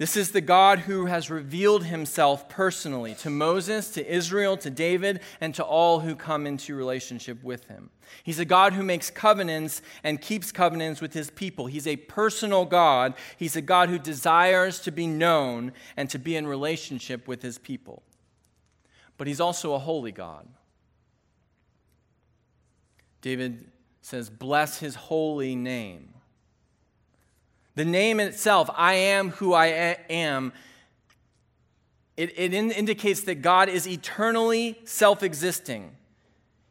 This 0.00 0.16
is 0.16 0.30
the 0.30 0.40
God 0.40 0.78
who 0.78 1.04
has 1.04 1.28
revealed 1.28 1.84
himself 1.84 2.48
personally 2.48 3.14
to 3.16 3.28
Moses, 3.28 3.90
to 3.90 4.10
Israel, 4.10 4.56
to 4.56 4.70
David, 4.70 5.20
and 5.42 5.54
to 5.54 5.62
all 5.62 6.00
who 6.00 6.16
come 6.16 6.46
into 6.46 6.74
relationship 6.74 7.44
with 7.44 7.66
him. 7.66 7.90
He's 8.22 8.38
a 8.38 8.46
God 8.46 8.72
who 8.72 8.82
makes 8.82 9.10
covenants 9.10 9.82
and 10.02 10.18
keeps 10.18 10.52
covenants 10.52 11.02
with 11.02 11.12
his 11.12 11.28
people. 11.28 11.66
He's 11.66 11.86
a 11.86 11.96
personal 11.96 12.64
God. 12.64 13.12
He's 13.36 13.56
a 13.56 13.60
God 13.60 13.90
who 13.90 13.98
desires 13.98 14.80
to 14.80 14.90
be 14.90 15.06
known 15.06 15.72
and 15.98 16.08
to 16.08 16.18
be 16.18 16.34
in 16.34 16.46
relationship 16.46 17.28
with 17.28 17.42
his 17.42 17.58
people. 17.58 18.02
But 19.18 19.26
he's 19.26 19.38
also 19.38 19.74
a 19.74 19.78
holy 19.78 20.12
God. 20.12 20.48
David 23.20 23.70
says, 24.00 24.30
Bless 24.30 24.78
his 24.80 24.94
holy 24.94 25.54
name. 25.54 26.14
The 27.80 27.86
name 27.86 28.20
itself, 28.20 28.68
I 28.76 28.92
am 28.92 29.30
who 29.30 29.54
I 29.54 29.96
am, 30.10 30.52
it, 32.14 32.38
it 32.38 32.52
in, 32.52 32.70
indicates 32.70 33.22
that 33.22 33.36
God 33.36 33.70
is 33.70 33.88
eternally 33.88 34.78
self 34.84 35.22
existing. 35.22 35.96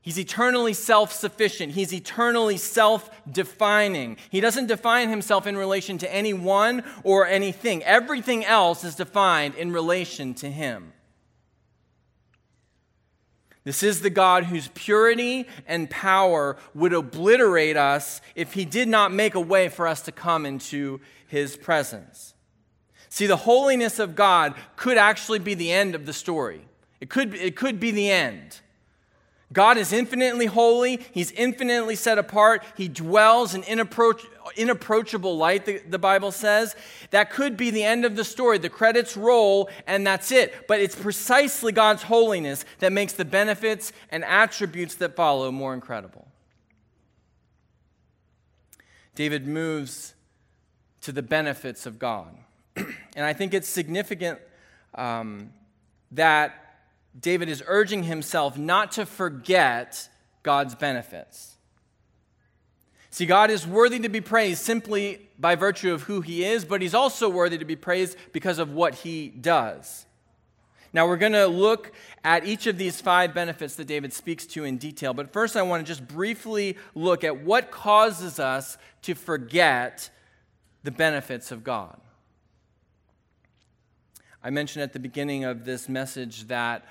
He's 0.01 0.19
eternally 0.19 0.73
self 0.73 1.11
sufficient. 1.11 1.73
He's 1.73 1.91
eternally 1.95 2.57
self 2.57 3.09
defining. 3.27 4.17
He 4.29 4.39
doesn't 4.39 4.67
define 4.67 5.09
himself 5.09 5.47
in 5.47 5.57
relation 5.57 5.97
to 5.97 6.13
anyone 6.13 6.83
or 7.03 7.25
anything, 7.25 7.83
everything 7.85 8.45
else 8.45 8.83
is 8.83 8.93
defined 8.93 9.55
in 9.55 9.71
relation 9.71 10.35
to 10.35 10.51
him. 10.51 10.93
This 13.63 13.83
is 13.83 14.01
the 14.01 14.09
God 14.09 14.45
whose 14.45 14.69
purity 14.69 15.47
and 15.67 15.89
power 15.89 16.57
would 16.73 16.93
obliterate 16.93 17.77
us 17.77 18.21
if 18.35 18.53
he 18.53 18.65
did 18.65 18.87
not 18.87 19.11
make 19.11 19.35
a 19.35 19.39
way 19.39 19.69
for 19.69 19.85
us 19.85 20.01
to 20.03 20.11
come 20.11 20.45
into 20.45 21.01
his 21.27 21.57
presence. 21.57 22.33
See, 23.09 23.25
the 23.25 23.35
holiness 23.35 23.99
of 23.99 24.15
God 24.15 24.55
could 24.75 24.97
actually 24.97 25.39
be 25.39 25.55
the 25.55 25.71
end 25.71 25.95
of 25.95 26.05
the 26.05 26.13
story. 26.13 26.61
It 27.01 27.09
could, 27.09 27.33
it 27.33 27.55
could 27.55 27.79
be 27.79 27.91
the 27.91 28.09
end. 28.09 28.61
God 29.51 29.77
is 29.77 29.91
infinitely 29.91 30.45
holy. 30.45 30.99
He's 31.11 31.31
infinitely 31.31 31.95
set 31.95 32.19
apart. 32.19 32.63
He 32.77 32.87
dwells 32.87 33.55
in 33.55 33.63
inapproach, 33.63 34.23
inapproachable 34.55 35.37
light, 35.37 35.65
the, 35.65 35.79
the 35.79 35.97
Bible 35.97 36.31
says. 36.31 36.75
That 37.09 37.31
could 37.31 37.57
be 37.57 37.71
the 37.71 37.83
end 37.83 38.05
of 38.05 38.15
the 38.15 38.23
story. 38.23 38.59
The 38.59 38.69
credits 38.69 39.17
roll, 39.17 39.69
and 39.87 40.05
that's 40.05 40.31
it. 40.31 40.67
But 40.67 40.79
it's 40.81 40.95
precisely 40.95 41.71
God's 41.71 42.03
holiness 42.03 42.63
that 42.77 42.91
makes 42.91 43.13
the 43.13 43.25
benefits 43.25 43.91
and 44.11 44.23
attributes 44.23 44.95
that 44.95 45.15
follow 45.15 45.51
more 45.51 45.73
incredible. 45.73 46.27
David 49.15 49.47
moves 49.47 50.13
to 51.01 51.11
the 51.11 51.23
benefits 51.23 51.87
of 51.87 51.97
God. 51.97 52.37
and 52.75 53.25
I 53.25 53.33
think 53.33 53.55
it's 53.55 53.67
significant 53.67 54.39
um, 54.93 55.51
that 56.11 56.68
David 57.17 57.49
is 57.49 57.63
urging 57.65 58.03
himself 58.03 58.57
not 58.57 58.91
to 58.93 59.05
forget 59.05 60.09
God's 60.43 60.75
benefits. 60.75 61.55
See, 63.11 63.25
God 63.25 63.49
is 63.49 63.65
worthy 63.65 63.99
to 63.99 64.09
be 64.09 64.21
praised 64.21 64.61
simply 64.61 65.27
by 65.39 65.55
virtue 65.55 65.93
of 65.93 66.03
who 66.03 66.21
he 66.21 66.43
is, 66.45 66.63
but 66.63 66.81
he's 66.81 66.93
also 66.93 67.27
worthy 67.27 67.57
to 67.57 67.65
be 67.65 67.75
praised 67.75 68.17
because 68.31 68.59
of 68.59 68.71
what 68.71 68.95
he 68.95 69.29
does. 69.29 70.05
Now, 70.91 71.07
we're 71.07 71.17
going 71.17 71.33
to 71.33 71.47
look 71.47 71.91
at 72.23 72.45
each 72.45 72.65
of 72.65 72.77
these 72.77 72.99
five 72.99 73.33
benefits 73.33 73.75
that 73.75 73.85
David 73.85 74.13
speaks 74.13 74.45
to 74.47 74.63
in 74.63 74.77
detail, 74.77 75.13
but 75.13 75.31
first 75.31 75.55
I 75.55 75.61
want 75.61 75.85
to 75.85 75.87
just 75.87 76.07
briefly 76.07 76.77
look 76.95 77.23
at 77.23 77.43
what 77.43 77.71
causes 77.71 78.39
us 78.39 78.77
to 79.03 79.13
forget 79.13 80.09
the 80.83 80.91
benefits 80.91 81.51
of 81.51 81.63
God. 81.63 81.99
I 84.43 84.49
mentioned 84.49 84.83
at 84.83 84.93
the 84.93 84.99
beginning 84.99 85.43
of 85.43 85.65
this 85.65 85.89
message 85.89 86.47
that 86.47 86.85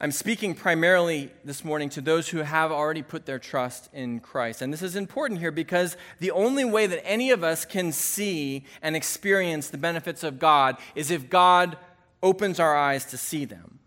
I'm 0.00 0.12
speaking 0.12 0.54
primarily 0.54 1.32
this 1.44 1.64
morning 1.64 1.88
to 1.90 2.00
those 2.00 2.28
who 2.28 2.38
have 2.38 2.70
already 2.70 3.02
put 3.02 3.26
their 3.26 3.40
trust 3.40 3.88
in 3.92 4.20
Christ. 4.20 4.62
And 4.62 4.72
this 4.72 4.82
is 4.82 4.94
important 4.94 5.40
here 5.40 5.50
because 5.50 5.96
the 6.20 6.30
only 6.30 6.64
way 6.64 6.86
that 6.86 7.04
any 7.04 7.32
of 7.32 7.42
us 7.42 7.64
can 7.64 7.90
see 7.90 8.64
and 8.80 8.94
experience 8.94 9.68
the 9.68 9.76
benefits 9.76 10.22
of 10.22 10.38
God 10.38 10.76
is 10.94 11.10
if 11.10 11.28
God 11.28 11.76
opens 12.22 12.60
our 12.60 12.76
eyes 12.76 13.06
to 13.06 13.18
see 13.18 13.44
them. 13.44 13.80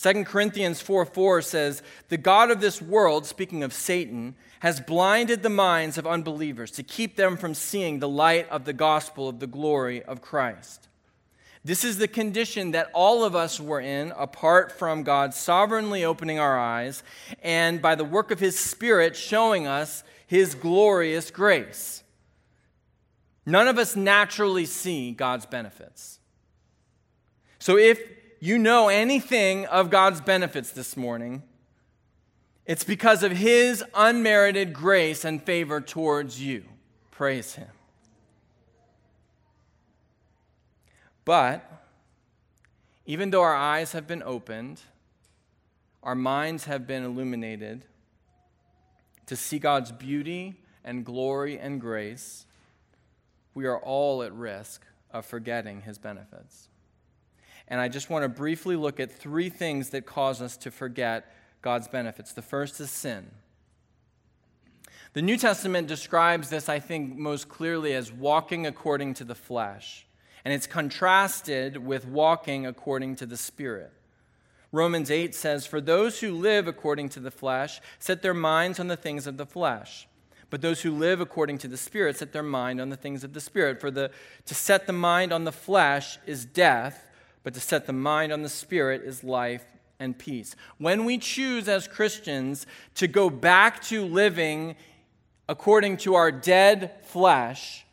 2 0.00 0.24
Corinthians 0.24 0.80
4 0.80 1.04
4 1.04 1.42
says, 1.42 1.82
The 2.08 2.16
God 2.16 2.50
of 2.50 2.62
this 2.62 2.80
world, 2.80 3.26
speaking 3.26 3.62
of 3.62 3.74
Satan, 3.74 4.34
has 4.60 4.80
blinded 4.80 5.42
the 5.42 5.50
minds 5.50 5.98
of 5.98 6.06
unbelievers 6.06 6.70
to 6.70 6.82
keep 6.82 7.16
them 7.16 7.36
from 7.36 7.52
seeing 7.52 7.98
the 7.98 8.08
light 8.08 8.48
of 8.48 8.64
the 8.64 8.72
gospel 8.72 9.28
of 9.28 9.40
the 9.40 9.46
glory 9.46 10.02
of 10.02 10.22
Christ. 10.22 10.88
This 11.64 11.84
is 11.84 11.98
the 11.98 12.08
condition 12.08 12.72
that 12.72 12.90
all 12.92 13.22
of 13.22 13.36
us 13.36 13.60
were 13.60 13.80
in 13.80 14.12
apart 14.16 14.72
from 14.72 15.04
God 15.04 15.32
sovereignly 15.32 16.04
opening 16.04 16.38
our 16.38 16.58
eyes 16.58 17.04
and 17.42 17.80
by 17.80 17.94
the 17.94 18.04
work 18.04 18.32
of 18.32 18.40
His 18.40 18.58
Spirit 18.58 19.14
showing 19.14 19.66
us 19.66 20.02
His 20.26 20.56
glorious 20.56 21.30
grace. 21.30 22.02
None 23.46 23.68
of 23.68 23.78
us 23.78 23.94
naturally 23.94 24.66
see 24.66 25.12
God's 25.12 25.46
benefits. 25.46 26.18
So 27.60 27.76
if 27.78 28.00
you 28.40 28.58
know 28.58 28.88
anything 28.88 29.66
of 29.66 29.88
God's 29.88 30.20
benefits 30.20 30.70
this 30.70 30.96
morning, 30.96 31.44
it's 32.66 32.84
because 32.84 33.22
of 33.22 33.32
His 33.32 33.84
unmerited 33.94 34.72
grace 34.72 35.24
and 35.24 35.40
favor 35.40 35.80
towards 35.80 36.42
you. 36.42 36.64
Praise 37.12 37.54
Him. 37.54 37.68
But 41.24 41.68
even 43.06 43.30
though 43.30 43.42
our 43.42 43.54
eyes 43.54 43.92
have 43.92 44.06
been 44.06 44.22
opened, 44.22 44.80
our 46.02 46.14
minds 46.14 46.64
have 46.64 46.86
been 46.86 47.04
illuminated 47.04 47.84
to 49.26 49.36
see 49.36 49.58
God's 49.58 49.92
beauty 49.92 50.60
and 50.84 51.04
glory 51.04 51.58
and 51.58 51.80
grace, 51.80 52.46
we 53.54 53.66
are 53.66 53.78
all 53.78 54.22
at 54.22 54.32
risk 54.32 54.84
of 55.10 55.24
forgetting 55.24 55.82
his 55.82 55.98
benefits. 55.98 56.68
And 57.68 57.80
I 57.80 57.88
just 57.88 58.10
want 58.10 58.24
to 58.24 58.28
briefly 58.28 58.76
look 58.76 58.98
at 58.98 59.12
three 59.12 59.48
things 59.48 59.90
that 59.90 60.06
cause 60.06 60.42
us 60.42 60.56
to 60.58 60.70
forget 60.70 61.32
God's 61.60 61.86
benefits. 61.86 62.32
The 62.32 62.42
first 62.42 62.80
is 62.80 62.90
sin. 62.90 63.30
The 65.12 65.22
New 65.22 65.36
Testament 65.36 65.88
describes 65.88 66.50
this, 66.50 66.68
I 66.68 66.80
think, 66.80 67.16
most 67.16 67.48
clearly 67.48 67.94
as 67.94 68.10
walking 68.10 68.66
according 68.66 69.14
to 69.14 69.24
the 69.24 69.34
flesh 69.34 70.06
and 70.44 70.52
it's 70.52 70.66
contrasted 70.66 71.84
with 71.84 72.06
walking 72.06 72.66
according 72.66 73.16
to 73.16 73.26
the 73.26 73.36
Spirit. 73.36 73.92
Romans 74.72 75.10
8 75.10 75.34
says, 75.34 75.66
For 75.66 75.80
those 75.80 76.20
who 76.20 76.32
live 76.34 76.66
according 76.66 77.10
to 77.10 77.20
the 77.20 77.30
flesh 77.30 77.80
set 77.98 78.22
their 78.22 78.34
minds 78.34 78.80
on 78.80 78.88
the 78.88 78.96
things 78.96 79.26
of 79.26 79.36
the 79.36 79.46
flesh, 79.46 80.08
But 80.50 80.60
those 80.60 80.82
who 80.82 80.90
live 80.90 81.20
according 81.20 81.58
to 81.58 81.68
the 81.68 81.78
Spirit 81.78 82.18
set 82.18 82.32
their 82.32 82.42
mind 82.42 82.78
on 82.78 82.90
the 82.90 82.96
things 82.96 83.24
of 83.24 83.32
the 83.32 83.40
Spirit. 83.40 83.80
For 83.80 83.90
the, 83.90 84.10
to 84.44 84.54
set 84.54 84.86
the 84.86 84.92
mind 84.92 85.32
on 85.32 85.44
the 85.44 85.52
flesh 85.52 86.18
is 86.26 86.44
death, 86.44 87.06
but 87.42 87.54
to 87.54 87.60
set 87.60 87.86
the 87.86 87.94
mind 87.94 88.32
on 88.32 88.42
the 88.42 88.50
Spirit 88.50 89.02
is 89.02 89.24
life 89.24 89.64
and 89.98 90.18
peace. 90.18 90.54
When 90.76 91.06
we 91.06 91.16
choose 91.16 91.68
as 91.68 91.88
Christians 91.88 92.66
to 92.96 93.06
go 93.06 93.30
back 93.30 93.80
to 93.84 94.04
living 94.04 94.76
according 95.48 95.96
to 95.98 96.16
our 96.16 96.30
dead 96.30 96.92
flesh, 97.04 97.86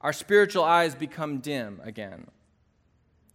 our 0.00 0.12
spiritual 0.12 0.64
eyes 0.64 0.94
become 0.94 1.38
dim 1.38 1.80
again. 1.84 2.26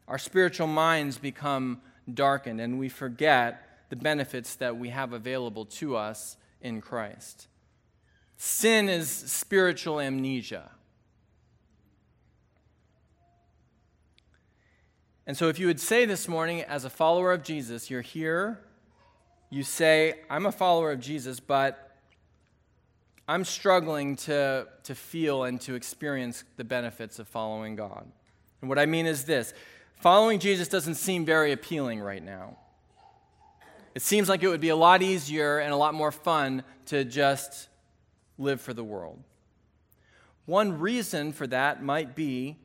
Our 0.07 0.17
spiritual 0.17 0.67
minds 0.67 1.17
become 1.17 1.81
darkened, 2.11 2.61
and 2.61 2.79
we 2.79 2.89
forget 2.89 3.87
the 3.89 3.95
benefits 3.95 4.55
that 4.55 4.77
we 4.77 4.89
have 4.89 5.13
available 5.13 5.65
to 5.65 5.95
us 5.95 6.37
in 6.61 6.81
Christ. 6.81 7.47
Sin 8.37 8.89
is 8.89 9.09
spiritual 9.09 9.99
amnesia. 9.99 10.71
And 15.27 15.35
so, 15.35 15.47
if 15.47 15.57
you 15.57 15.67
would 15.67 15.79
say 15.79 16.05
this 16.05 16.27
morning, 16.27 16.61
as 16.61 16.85
a 16.85 16.89
follower 16.89 17.31
of 17.31 17.43
Jesus, 17.43 17.89
you're 17.89 18.01
here, 18.01 18.59
you 19.49 19.63
say, 19.63 20.19
I'm 20.29 20.45
a 20.45 20.51
follower 20.51 20.91
of 20.91 20.99
Jesus, 20.99 21.39
but 21.39 21.84
I'm 23.27 23.43
struggling 23.43 24.15
to, 24.17 24.67
to 24.83 24.95
feel 24.95 25.43
and 25.43 25.59
to 25.61 25.73
experience 25.73 26.43
the 26.57 26.63
benefits 26.63 27.17
of 27.17 27.27
following 27.27 27.75
God. 27.75 28.05
And 28.61 28.69
what 28.69 28.77
I 28.77 28.85
mean 28.85 29.05
is 29.05 29.25
this 29.25 29.53
following 29.99 30.39
Jesus 30.39 30.67
doesn't 30.67 30.95
seem 30.95 31.25
very 31.25 31.51
appealing 31.51 32.01
right 32.01 32.23
now. 32.23 32.57
It 33.95 34.01
seems 34.01 34.27
like 34.27 34.43
it 34.43 34.47
would 34.47 34.61
be 34.61 34.69
a 34.69 34.75
lot 34.75 35.01
easier 35.01 35.59
and 35.59 35.71
a 35.73 35.77
lot 35.77 35.93
more 35.93 36.11
fun 36.11 36.63
to 36.87 37.05
just 37.05 37.69
live 38.37 38.59
for 38.61 38.73
the 38.73 38.83
world. 38.83 39.23
One 40.45 40.79
reason 40.79 41.31
for 41.31 41.47
that 41.47 41.81
might 41.81 42.15
be 42.15 42.57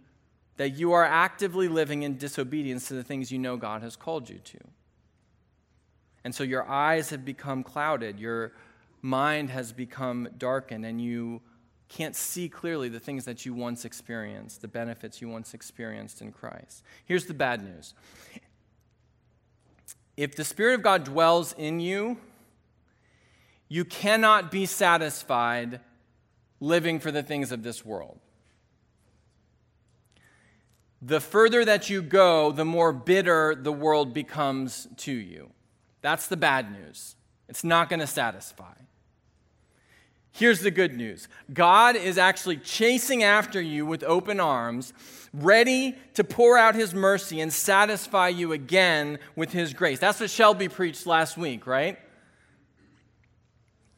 that 0.56 0.70
you 0.70 0.92
are 0.92 1.04
actively 1.04 1.68
living 1.68 2.02
in 2.02 2.18
disobedience 2.18 2.88
to 2.88 2.94
the 2.94 3.02
things 3.02 3.32
you 3.32 3.38
know 3.38 3.56
God 3.56 3.80
has 3.82 3.96
called 3.96 4.28
you 4.28 4.38
to. 4.38 4.58
And 6.22 6.34
so 6.34 6.44
your 6.44 6.68
eyes 6.68 7.08
have 7.10 7.24
become 7.24 7.62
clouded, 7.62 8.18
your 8.18 8.52
mind 9.02 9.50
has 9.50 9.72
become 9.72 10.28
darkened, 10.36 10.84
and 10.84 11.00
you 11.00 11.40
can't 11.88 12.14
see 12.14 12.48
clearly 12.48 12.88
the 12.88 13.00
things 13.00 13.24
that 13.24 13.44
you 13.44 13.52
once 13.52 13.84
experienced, 13.84 14.62
the 14.62 14.68
benefits 14.68 15.20
you 15.20 15.28
once 15.28 15.54
experienced 15.54 16.22
in 16.22 16.32
Christ. 16.32 16.82
Here's 17.04 17.26
the 17.26 17.34
bad 17.34 17.62
news 17.62 17.94
if 20.16 20.36
the 20.36 20.44
Spirit 20.44 20.74
of 20.74 20.82
God 20.82 21.04
dwells 21.04 21.54
in 21.56 21.80
you, 21.80 22.18
you 23.68 23.84
cannot 23.84 24.50
be 24.50 24.66
satisfied 24.66 25.80
living 26.60 27.00
for 27.00 27.10
the 27.10 27.22
things 27.22 27.52
of 27.52 27.62
this 27.62 27.84
world. 27.84 28.18
The 31.00 31.20
further 31.20 31.64
that 31.64 31.88
you 31.88 32.02
go, 32.02 32.52
the 32.52 32.66
more 32.66 32.92
bitter 32.92 33.54
the 33.54 33.72
world 33.72 34.12
becomes 34.12 34.86
to 34.98 35.12
you. 35.12 35.50
That's 36.02 36.26
the 36.26 36.36
bad 36.36 36.70
news. 36.70 37.16
It's 37.48 37.64
not 37.64 37.88
going 37.88 38.00
to 38.00 38.06
satisfy. 38.06 38.74
Here's 40.32 40.60
the 40.60 40.70
good 40.70 40.94
news 40.96 41.28
God 41.52 41.96
is 41.96 42.18
actually 42.18 42.58
chasing 42.58 43.22
after 43.22 43.60
you 43.60 43.84
with 43.84 44.02
open 44.04 44.40
arms, 44.40 44.92
ready 45.32 45.96
to 46.14 46.24
pour 46.24 46.56
out 46.56 46.74
his 46.74 46.94
mercy 46.94 47.40
and 47.40 47.52
satisfy 47.52 48.28
you 48.28 48.52
again 48.52 49.18
with 49.36 49.52
his 49.52 49.74
grace. 49.74 49.98
That's 49.98 50.20
what 50.20 50.30
Shelby 50.30 50.68
preached 50.68 51.06
last 51.06 51.36
week, 51.36 51.66
right? 51.66 51.98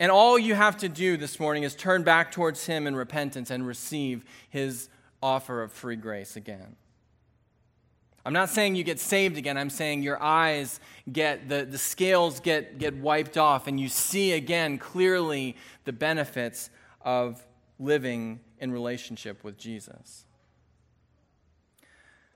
And 0.00 0.10
all 0.10 0.36
you 0.36 0.54
have 0.54 0.78
to 0.78 0.88
do 0.88 1.16
this 1.16 1.38
morning 1.38 1.62
is 1.62 1.76
turn 1.76 2.02
back 2.02 2.32
towards 2.32 2.66
him 2.66 2.88
in 2.88 2.96
repentance 2.96 3.50
and 3.50 3.64
receive 3.64 4.24
his 4.50 4.88
offer 5.22 5.62
of 5.62 5.70
free 5.70 5.94
grace 5.94 6.34
again. 6.34 6.74
I'm 8.24 8.32
not 8.32 8.50
saying 8.50 8.76
you 8.76 8.84
get 8.84 9.00
saved 9.00 9.36
again. 9.36 9.58
I'm 9.58 9.70
saying 9.70 10.02
your 10.02 10.22
eyes 10.22 10.78
get, 11.10 11.48
the, 11.48 11.64
the 11.64 11.78
scales 11.78 12.38
get, 12.38 12.78
get 12.78 12.96
wiped 12.96 13.36
off, 13.36 13.66
and 13.66 13.80
you 13.80 13.88
see 13.88 14.32
again 14.32 14.78
clearly 14.78 15.56
the 15.84 15.92
benefits 15.92 16.70
of 17.00 17.44
living 17.80 18.40
in 18.60 18.70
relationship 18.70 19.42
with 19.42 19.58
Jesus. 19.58 20.24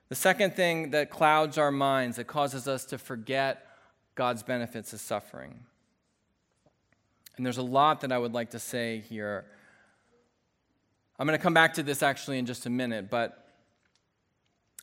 The 0.09 0.17
second 0.17 0.55
thing 0.55 0.91
that 0.91 1.11
clouds 1.11 1.57
our 1.57 1.71
minds, 1.71 2.17
that 2.17 2.27
causes 2.27 2.67
us 2.67 2.85
to 2.87 2.99
forget 2.99 3.67
God's 4.17 4.43
benefits, 4.43 4.93
is 4.93 5.01
suffering. 5.01 5.61
And 7.37 7.45
there's 7.45 7.59
a 7.59 7.63
lot 7.63 8.01
that 8.01 8.11
I 8.11 8.19
would 8.19 8.33
like 8.33 8.51
to 8.51 8.59
say 8.59 9.05
here. 9.09 9.45
I'm 11.19 11.27
going 11.27 11.39
to 11.39 11.43
come 11.43 11.55
back 11.55 11.75
to 11.75 11.83
this 11.83 12.03
actually 12.03 12.39
in 12.39 12.47
just 12.47 12.67
a 12.67 12.71
minute, 12.71 13.11
but 13.11 13.46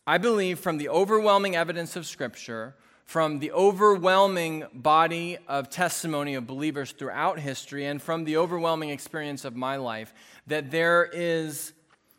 I 0.05 0.17
believe 0.17 0.59
from 0.59 0.77
the 0.77 0.89
overwhelming 0.89 1.55
evidence 1.55 1.95
of 1.95 2.05
Scripture, 2.05 2.75
from 3.05 3.39
the 3.39 3.51
overwhelming 3.51 4.65
body 4.73 5.37
of 5.47 5.69
testimony 5.69 6.35
of 6.35 6.45
believers 6.45 6.91
throughout 6.91 7.39
history, 7.39 7.85
and 7.85 8.01
from 8.01 8.25
the 8.25 8.37
overwhelming 8.37 8.89
experience 8.89 9.45
of 9.45 9.55
my 9.55 9.77
life, 9.77 10.13
that 10.47 10.71
there 10.71 11.09
is 11.13 11.73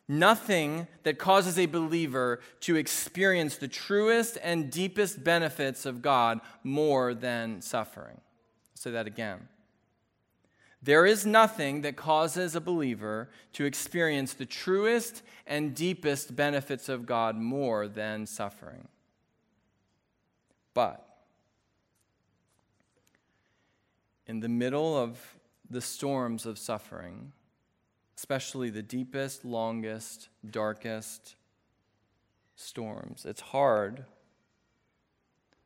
nothing 0.08 0.86
that 1.02 1.18
causes 1.18 1.58
a 1.58 1.66
believer 1.66 2.40
to 2.60 2.76
experience 2.76 3.56
the 3.56 3.68
truest 3.68 4.38
and 4.42 4.70
deepest 4.70 5.22
benefits 5.22 5.86
of 5.86 6.02
God 6.02 6.40
more 6.62 7.14
than 7.14 7.60
suffering. 7.60 8.16
I'll 8.16 8.76
say 8.76 8.90
that 8.92 9.06
again. 9.06 9.48
There 10.84 11.06
is 11.06 11.24
nothing 11.24 11.80
that 11.80 11.96
causes 11.96 12.54
a 12.54 12.60
believer 12.60 13.30
to 13.54 13.64
experience 13.64 14.34
the 14.34 14.44
truest 14.44 15.22
and 15.46 15.74
deepest 15.74 16.36
benefits 16.36 16.90
of 16.90 17.06
God 17.06 17.36
more 17.36 17.88
than 17.88 18.26
suffering. 18.26 18.86
But 20.74 21.02
in 24.26 24.40
the 24.40 24.48
middle 24.48 24.94
of 24.94 25.18
the 25.70 25.80
storms 25.80 26.44
of 26.44 26.58
suffering, 26.58 27.32
especially 28.18 28.68
the 28.68 28.82
deepest, 28.82 29.42
longest, 29.42 30.28
darkest 30.50 31.34
storms, 32.56 33.24
it's 33.24 33.40
hard 33.40 34.04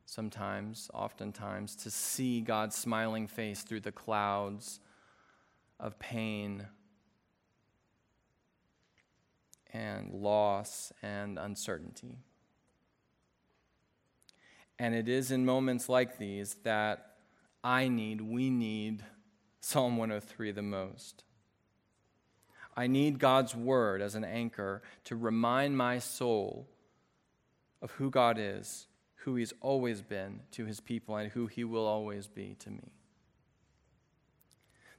sometimes, 0.05 0.89
oftentimes, 0.93 1.75
to 1.75 1.91
see 1.91 2.39
God's 2.39 2.77
smiling 2.77 3.27
face 3.27 3.63
through 3.63 3.81
the 3.81 3.91
clouds 3.91 4.79
of 5.79 5.99
pain 5.99 6.67
and 9.71 10.11
loss 10.11 10.91
and 11.01 11.37
uncertainty. 11.37 12.17
And 14.77 14.95
it 14.95 15.07
is 15.09 15.31
in 15.31 15.45
moments 15.45 15.89
like 15.89 16.17
these 16.17 16.55
that 16.63 17.17
I 17.63 17.87
need, 17.87 18.21
we 18.21 18.49
need 18.49 19.03
Psalm 19.59 19.97
103 19.97 20.51
the 20.51 20.61
most. 20.61 21.23
I 22.75 22.87
need 22.87 23.19
God's 23.19 23.53
word 23.53 24.01
as 24.01 24.15
an 24.15 24.23
anchor 24.23 24.81
to 25.03 25.15
remind 25.17 25.77
my 25.77 25.99
soul 25.99 26.69
of 27.81 27.91
who 27.91 28.09
God 28.09 28.37
is, 28.39 28.87
who 29.15 29.35
He's 29.35 29.53
always 29.59 30.01
been 30.01 30.41
to 30.51 30.65
His 30.65 30.79
people, 30.79 31.17
and 31.17 31.29
who 31.31 31.47
He 31.47 31.65
will 31.65 31.85
always 31.85 32.27
be 32.27 32.55
to 32.59 32.69
me. 32.69 32.93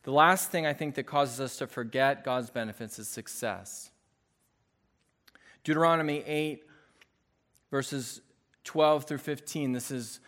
The 0.02 0.12
last 0.12 0.50
thing 0.50 0.66
I 0.66 0.72
think 0.72 0.94
that 0.94 1.04
causes 1.04 1.40
us 1.40 1.56
to 1.58 1.66
forget 1.66 2.24
God's 2.24 2.50
benefits 2.50 2.98
is 2.98 3.08
success. 3.08 3.90
Deuteronomy 5.62 6.22
8, 6.26 6.62
verses 7.70 8.22
12 8.64 9.04
through 9.04 9.18
15. 9.18 9.72
This 9.72 9.90
is 9.90 10.20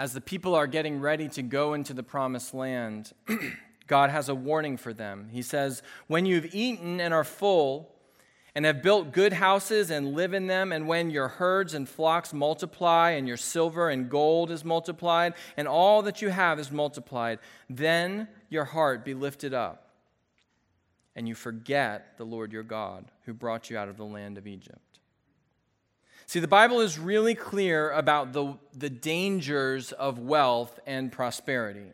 as 0.00 0.14
the 0.14 0.20
people 0.22 0.54
are 0.54 0.66
getting 0.66 0.98
ready 0.98 1.28
to 1.28 1.42
go 1.42 1.74
into 1.74 1.92
the 1.92 2.02
promised 2.02 2.54
land, 2.54 3.12
God 3.86 4.08
has 4.08 4.30
a 4.30 4.34
warning 4.34 4.78
for 4.78 4.94
them. 4.94 5.28
He 5.30 5.42
says, 5.42 5.82
When 6.06 6.24
you've 6.24 6.54
eaten 6.54 7.02
and 7.02 7.12
are 7.12 7.22
full, 7.22 7.94
and 8.54 8.64
have 8.64 8.82
built 8.82 9.12
good 9.12 9.32
houses 9.32 9.90
and 9.90 10.14
live 10.14 10.34
in 10.34 10.46
them, 10.46 10.72
and 10.72 10.88
when 10.88 11.10
your 11.10 11.28
herds 11.28 11.74
and 11.74 11.88
flocks 11.88 12.32
multiply, 12.32 13.10
and 13.10 13.28
your 13.28 13.36
silver 13.36 13.88
and 13.88 14.10
gold 14.10 14.50
is 14.50 14.64
multiplied, 14.64 15.34
and 15.56 15.68
all 15.68 16.02
that 16.02 16.20
you 16.20 16.28
have 16.28 16.58
is 16.58 16.70
multiplied, 16.70 17.38
then 17.68 18.28
your 18.48 18.64
heart 18.64 19.04
be 19.04 19.14
lifted 19.14 19.54
up, 19.54 19.90
and 21.14 21.28
you 21.28 21.34
forget 21.34 22.16
the 22.18 22.24
Lord 22.24 22.52
your 22.52 22.62
God, 22.62 23.10
who 23.24 23.32
brought 23.32 23.70
you 23.70 23.78
out 23.78 23.88
of 23.88 23.96
the 23.96 24.04
land 24.04 24.38
of 24.38 24.46
Egypt. 24.46 24.78
See, 26.26 26.38
the 26.38 26.46
Bible 26.46 26.80
is 26.80 26.96
really 26.98 27.34
clear 27.34 27.90
about 27.90 28.32
the, 28.32 28.56
the 28.72 28.90
dangers 28.90 29.90
of 29.90 30.20
wealth 30.20 30.78
and 30.86 31.10
prosperity. 31.10 31.92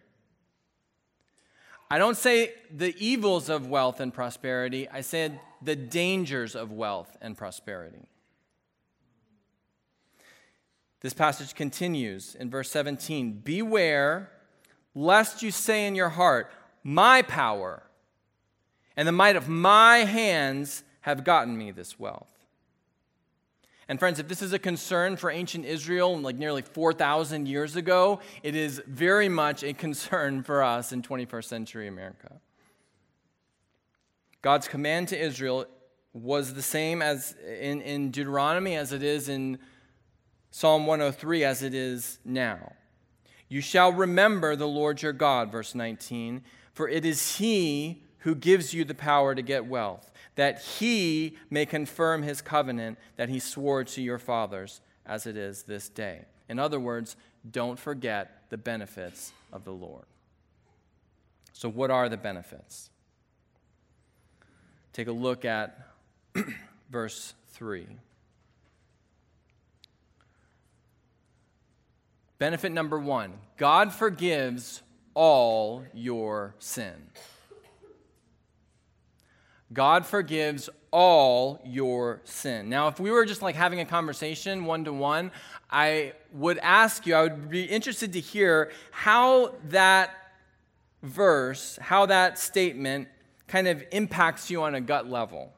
I 1.91 1.99
don't 1.99 2.17
say 2.17 2.53
the 2.71 2.95
evils 2.99 3.49
of 3.49 3.69
wealth 3.69 4.01
and 4.01 4.13
prosperity, 4.13 4.89
I 4.89 5.01
said 5.03 5.41
the 5.67 5.77
dangers 5.77 6.57
of 6.57 6.73
wealth 6.73 7.17
and 7.21 7.37
prosperity. 7.37 8.09
This 11.01 11.13
passage 11.13 11.55
continues 11.55 12.35
in 12.35 12.51
verse 12.51 12.71
17 12.71 13.41
Beware 13.45 14.31
lest 14.95 15.43
you 15.43 15.51
say 15.51 15.87
in 15.87 15.95
your 15.95 16.09
heart, 16.09 16.51
my 16.83 17.21
power 17.21 17.83
and 18.97 19.07
the 19.07 19.13
might 19.13 19.37
of 19.37 19.49
my 19.49 19.99
hands 19.99 20.83
have 21.03 21.23
gotten 21.23 21.57
me 21.57 21.71
this 21.71 21.99
wealth. 21.99 22.33
And 23.89 23.99
friends, 24.01 24.19
if 24.19 24.27
this 24.27 24.43
is 24.43 24.53
a 24.53 24.59
concern 24.59 25.17
for 25.17 25.31
ancient 25.31 25.65
Israel, 25.65 26.19
like 26.19 26.37
nearly 26.37 26.63
4,000 26.63 27.47
years 27.47 27.77
ago, 27.77 28.21
it 28.43 28.57
is 28.57 28.83
very 28.87 29.29
much 29.29 29.63
a 29.63 29.73
concern 29.75 30.43
for 30.43 30.63
us 30.63 30.93
in 30.93 31.03
21st 31.03 31.45
century 31.45 31.87
America. 31.87 32.41
God's 34.47 34.69
command 34.69 35.09
to 35.09 35.21
Israel 35.21 35.67
was 36.13 36.55
the 36.55 36.63
same 36.63 37.03
as 37.03 37.35
in, 37.61 37.81
in 37.81 38.13
Deuteronomy 38.13 38.77
as 38.77 38.93
it 38.93 39.03
is 39.03 39.29
in 39.29 39.59
Psalm 40.53 40.87
103 40.87 41.43
as 41.43 41.65
it 41.65 41.75
is 41.75 42.21
now. 42.25 42.75
You 43.49 43.61
shall 43.61 43.93
remember 43.93 44.55
the 44.55 44.69
Lord 44.69 45.03
your 45.03 45.13
God, 45.13 45.51
verse 45.51 45.75
19, 45.75 46.45
for 46.75 46.89
it 46.89 47.05
is 47.05 47.39
He 47.39 48.05
who 48.19 48.37
gives 48.37 48.73
you 48.73 48.85
the 48.85 48.95
power 48.95 49.35
to 49.35 49.43
get 49.43 49.67
wealth, 49.67 50.13
that 50.37 50.63
He 50.63 51.37
may 51.51 51.67
confirm 51.67 52.23
His 52.23 52.41
covenant 52.41 52.99
that 53.17 53.29
He 53.29 53.41
swore 53.41 53.83
to 53.83 54.01
your 54.01 54.21
fathers 54.21 54.81
as 55.05 55.27
it 55.27 55.37
is 55.37 55.65
this 55.65 55.89
day. 55.89 56.25
In 56.49 56.61
other 56.61 56.79
words, 56.79 57.17
don't 57.51 57.81
forget 57.81 58.45
the 58.51 58.59
benefits 58.59 59.33
of 59.53 59.65
the 59.65 59.73
Lord. 59.73 60.07
So, 61.53 61.69
what 61.69 61.91
are 61.91 62.09
the 62.09 62.17
benefits? 62.17 62.91
Take 64.97 65.09
a 65.09 65.13
look 65.13 65.45
at 65.45 65.79
verse 66.91 67.35
3. 67.49 67.87
Benefit 72.39 72.73
number 72.73 72.99
one 72.99 73.35
God 73.59 73.93
forgives 73.93 74.81
all 75.13 75.85
your 75.93 76.55
sin. 76.61 76.95
God 79.71 80.07
forgives 80.07 80.71
all 80.91 81.61
your 81.63 82.23
sin. 82.25 82.71
Now, 82.71 82.89
if 82.89 82.99
we 82.99 83.11
were 83.11 83.27
just 83.27 83.43
like 83.43 83.55
having 83.55 83.81
a 83.81 83.85
conversation 83.85 84.65
one 84.65 84.87
to 84.87 84.95
one, 84.95 85.31
I 85.71 86.15
would 86.33 86.57
ask 86.63 87.07
you, 87.07 87.15
I 87.15 87.25
would 87.25 87.51
be 87.51 87.65
interested 87.65 88.15
to 88.15 88.21
hear 88.21 88.73
how 88.93 89.57
that 89.65 90.13
verse, 91.03 91.79
how 91.83 92.07
that 92.07 92.39
statement 92.39 93.09
kind 93.49 93.69
of 93.69 93.83
impacts 93.93 94.51
you 94.51 94.63
on 94.63 94.75
a 94.75 94.81
gut 94.81 95.09
level. 95.09 95.53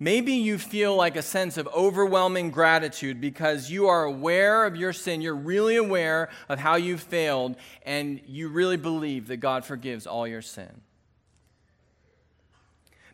Maybe 0.00 0.32
you 0.32 0.58
feel 0.58 0.96
like 0.96 1.16
a 1.16 1.22
sense 1.22 1.56
of 1.56 1.68
overwhelming 1.68 2.50
gratitude 2.50 3.20
because 3.20 3.70
you 3.70 3.86
are 3.86 4.04
aware 4.04 4.66
of 4.66 4.76
your 4.76 4.92
sin. 4.92 5.20
You're 5.20 5.36
really 5.36 5.76
aware 5.76 6.30
of 6.48 6.58
how 6.58 6.74
you 6.74 6.98
failed, 6.98 7.56
and 7.82 8.20
you 8.26 8.48
really 8.48 8.76
believe 8.76 9.28
that 9.28 9.36
God 9.36 9.64
forgives 9.64 10.06
all 10.06 10.26
your 10.26 10.42
sin. 10.42 10.80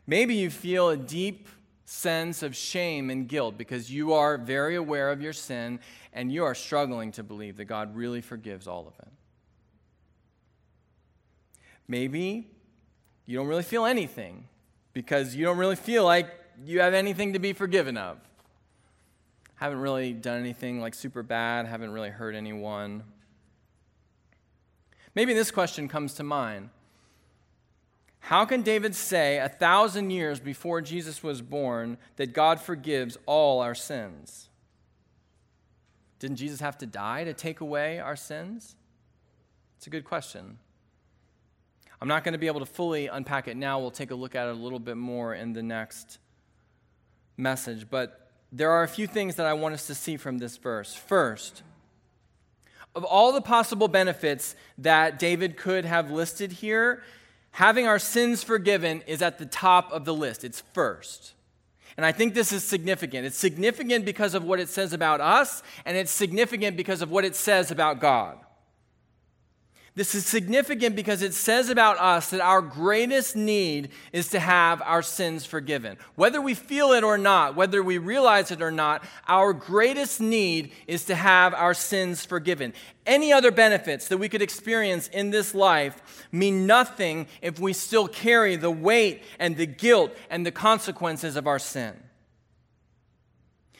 Maybe 0.06 0.34
you 0.34 0.50
feel 0.50 0.88
a 0.88 0.96
deep 0.96 1.48
sense 1.84 2.42
of 2.42 2.56
shame 2.56 3.10
and 3.10 3.28
guilt 3.28 3.58
because 3.58 3.90
you 3.90 4.12
are 4.12 4.38
very 4.38 4.76
aware 4.76 5.10
of 5.10 5.20
your 5.20 5.32
sin 5.32 5.80
and 6.12 6.32
you 6.32 6.44
are 6.44 6.54
struggling 6.54 7.12
to 7.12 7.22
believe 7.22 7.56
that 7.56 7.66
God 7.66 7.94
really 7.94 8.20
forgives 8.20 8.66
all 8.66 8.88
of 8.88 8.94
it. 9.06 9.12
Maybe 11.90 12.46
you 13.26 13.37
don't 13.37 13.48
really 13.48 13.64
feel 13.64 13.85
anything 13.85 14.46
because 14.92 15.35
you 15.35 15.44
don't 15.44 15.59
really 15.59 15.74
feel 15.74 16.05
like 16.05 16.31
you 16.64 16.79
have 16.83 16.94
anything 16.94 17.33
to 17.33 17.40
be 17.40 17.53
forgiven 17.53 17.96
of. 17.96 18.16
Haven't 19.57 19.81
really 19.81 20.12
done 20.12 20.38
anything 20.38 20.81
like 20.81 20.94
super 20.94 21.24
bad, 21.24 21.66
haven't 21.66 21.90
really 21.90 22.11
hurt 22.11 22.37
anyone. 22.37 23.03
Maybe 25.16 25.35
this 25.35 25.50
question 25.50 25.88
comes 25.88 26.14
to 26.14 26.22
mind. 26.22 26.70
How 28.20 28.44
can 28.44 28.62
David 28.62 28.94
say 28.94 29.38
a 29.38 29.48
thousand 29.48 30.11
years 30.11 30.38
before 30.38 30.81
Jesus 30.81 31.24
was 31.24 31.42
born 31.42 31.98
that 32.16 32.33
God 32.33 32.61
forgives 32.61 33.18
all 33.26 33.61
our 33.61 33.74
sins? 33.74 34.48
Didn't 36.20 36.37
Jesus 36.37 36.61
have 36.61 36.79
to 36.79 36.87
die 36.87 37.24
to 37.24 37.35
take 37.35 37.61
away 37.61 37.98
our 37.98 38.14
sins? 38.14 38.76
It's 39.76 39.88
a 39.88 39.90
good 39.90 40.05
question. 40.05 40.59
I'm 42.00 42.08
not 42.08 42.24
going 42.24 42.32
to 42.32 42.38
be 42.38 42.46
able 42.46 42.60
to 42.60 42.66
fully 42.66 43.08
unpack 43.08 43.46
it 43.46 43.56
now. 43.56 43.78
We'll 43.78 43.90
take 43.90 44.10
a 44.10 44.14
look 44.14 44.34
at 44.34 44.48
it 44.48 44.52
a 44.52 44.58
little 44.58 44.78
bit 44.78 44.96
more 44.96 45.34
in 45.34 45.52
the 45.52 45.62
next 45.62 46.18
message, 47.36 47.88
but 47.90 48.30
there 48.52 48.70
are 48.70 48.82
a 48.82 48.88
few 48.88 49.06
things 49.06 49.36
that 49.36 49.46
I 49.46 49.52
want 49.52 49.74
us 49.74 49.86
to 49.88 49.94
see 49.94 50.16
from 50.16 50.38
this 50.38 50.56
verse. 50.56 50.94
First, 50.94 51.62
of 52.94 53.04
all 53.04 53.32
the 53.32 53.42
possible 53.42 53.86
benefits 53.86 54.56
that 54.78 55.18
David 55.18 55.56
could 55.56 55.84
have 55.84 56.10
listed 56.10 56.52
here, 56.52 57.02
having 57.52 57.86
our 57.86 57.98
sins 57.98 58.42
forgiven 58.42 59.02
is 59.06 59.22
at 59.22 59.38
the 59.38 59.46
top 59.46 59.92
of 59.92 60.04
the 60.04 60.14
list. 60.14 60.42
It's 60.42 60.62
first. 60.72 61.34
And 61.96 62.06
I 62.06 62.12
think 62.12 62.34
this 62.34 62.50
is 62.50 62.64
significant. 62.64 63.26
It's 63.26 63.36
significant 63.36 64.04
because 64.04 64.34
of 64.34 64.42
what 64.42 64.58
it 64.58 64.68
says 64.68 64.92
about 64.92 65.20
us, 65.20 65.62
and 65.84 65.96
it's 65.96 66.10
significant 66.10 66.76
because 66.76 67.02
of 67.02 67.10
what 67.10 67.24
it 67.24 67.36
says 67.36 67.70
about 67.70 68.00
God. 68.00 68.38
This 69.96 70.14
is 70.14 70.24
significant 70.24 70.94
because 70.94 71.20
it 71.20 71.35
says 71.35 71.68
about 71.68 71.98
us 71.98 72.31
that 72.31 72.40
our 72.40 72.62
greatest 72.62 73.35
need 73.35 73.90
is 74.12 74.29
to 74.29 74.38
have 74.38 74.81
our 74.83 75.03
sins 75.03 75.44
forgiven. 75.44 75.96
Whether 76.14 76.40
we 76.40 76.55
feel 76.55 76.92
it 76.92 77.03
or 77.03 77.18
not, 77.18 77.57
whether 77.57 77.83
we 77.83 77.98
realize 77.98 78.53
it 78.53 78.62
or 78.62 78.70
not, 78.70 79.05
our 79.26 79.53
greatest 79.53 80.20
need 80.20 80.72
is 80.87 81.05
to 81.07 81.16
have 81.16 81.55
our 81.55 81.74
sins 81.74 82.24
forgiven. 82.24 82.72
Any 83.05 83.33
other 83.33 83.50
benefits 83.50 84.07
that 84.09 84.18
we 84.18 84.29
could 84.29 84.42
experience 84.42 85.09
in 85.09 85.31
this 85.31 85.55
life 85.55 86.29
mean 86.31 86.66
nothing 86.66 87.26
if 87.42 87.59
we 87.59 87.72
still 87.72 88.07
carry 88.07 88.55
the 88.55 88.70
weight 88.70 89.24
and 89.40 89.57
the 89.57 89.66
guilt 89.66 90.14
and 90.31 90.46
the 90.46 90.53
consequences 90.53 91.35
of 91.35 91.48
our 91.48 91.59
sin. 91.59 91.94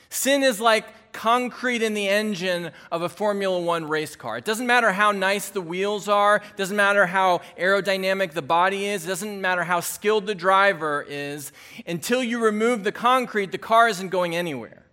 Sin 0.09 0.43
is 0.43 0.59
like 0.59 0.85
concrete 1.21 1.83
in 1.83 1.93
the 1.93 2.09
engine 2.09 2.71
of 2.91 3.03
a 3.03 3.07
Formula 3.07 3.61
One 3.61 3.87
race 3.87 4.15
car. 4.15 4.39
It 4.39 4.43
doesn't 4.43 4.65
matter 4.65 4.91
how 4.91 5.11
nice 5.11 5.49
the 5.49 5.61
wheels 5.61 6.09
are, 6.09 6.37
it 6.37 6.57
doesn't 6.57 6.75
matter 6.75 7.05
how 7.05 7.41
aerodynamic 7.59 8.31
the 8.31 8.41
body 8.41 8.87
is, 8.87 9.05
it 9.05 9.07
doesn't 9.07 9.39
matter 9.39 9.63
how 9.63 9.81
skilled 9.81 10.25
the 10.25 10.33
driver 10.33 11.05
is. 11.07 11.51
Until 11.85 12.23
you 12.23 12.43
remove 12.43 12.83
the 12.83 12.91
concrete, 12.91 13.51
the 13.51 13.59
car 13.59 13.87
isn't 13.87 14.09
going 14.09 14.35
anywhere. 14.35 14.87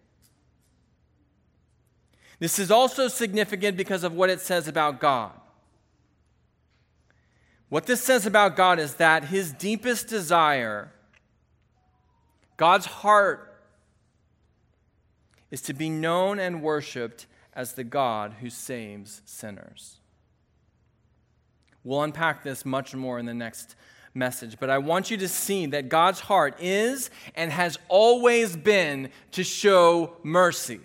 This 2.41 2.59
is 2.59 2.71
also 2.71 3.09
significant 3.09 3.79
because 3.79 4.05
of 4.05 4.13
what 4.13 4.29
it 4.29 4.43
says 4.43 4.69
about 4.69 5.01
God. 5.01 5.33
What 7.71 7.87
this 7.87 8.03
says 8.03 8.27
about 8.27 8.55
God 8.55 8.79
is 8.79 8.97
that 8.97 9.25
his 9.25 9.51
deepest 9.51 10.09
desire, 10.09 10.93
God's 12.59 12.85
heart 12.85 13.48
is 15.51 15.63
to 15.63 15.73
be 15.73 15.89
known 15.89 16.39
and 16.39 16.63
worshiped 16.63 17.27
as 17.55 17.73
the 17.73 17.85
God 17.85 18.35
who 18.41 18.51
saves 18.51 19.23
sinners. 19.25 19.99
We'll 21.85 22.03
unpack 22.03 22.43
this 22.43 22.65
much 22.65 22.95
more 22.95 23.19
in 23.19 23.27
the 23.27 23.35
next 23.35 23.75
message, 24.15 24.59
but 24.61 24.71
I 24.71 24.79
want 24.79 25.11
you 25.11 25.17
to 25.19 25.29
see 25.29 25.67
that 25.67 25.89
God's 25.89 26.21
heart 26.21 26.57
is 26.61 27.11
and 27.35 27.51
has 27.53 27.79
always 27.89 28.57
been 28.57 29.11
to 29.33 29.45
show 29.45 30.17
mercy. 30.23 30.81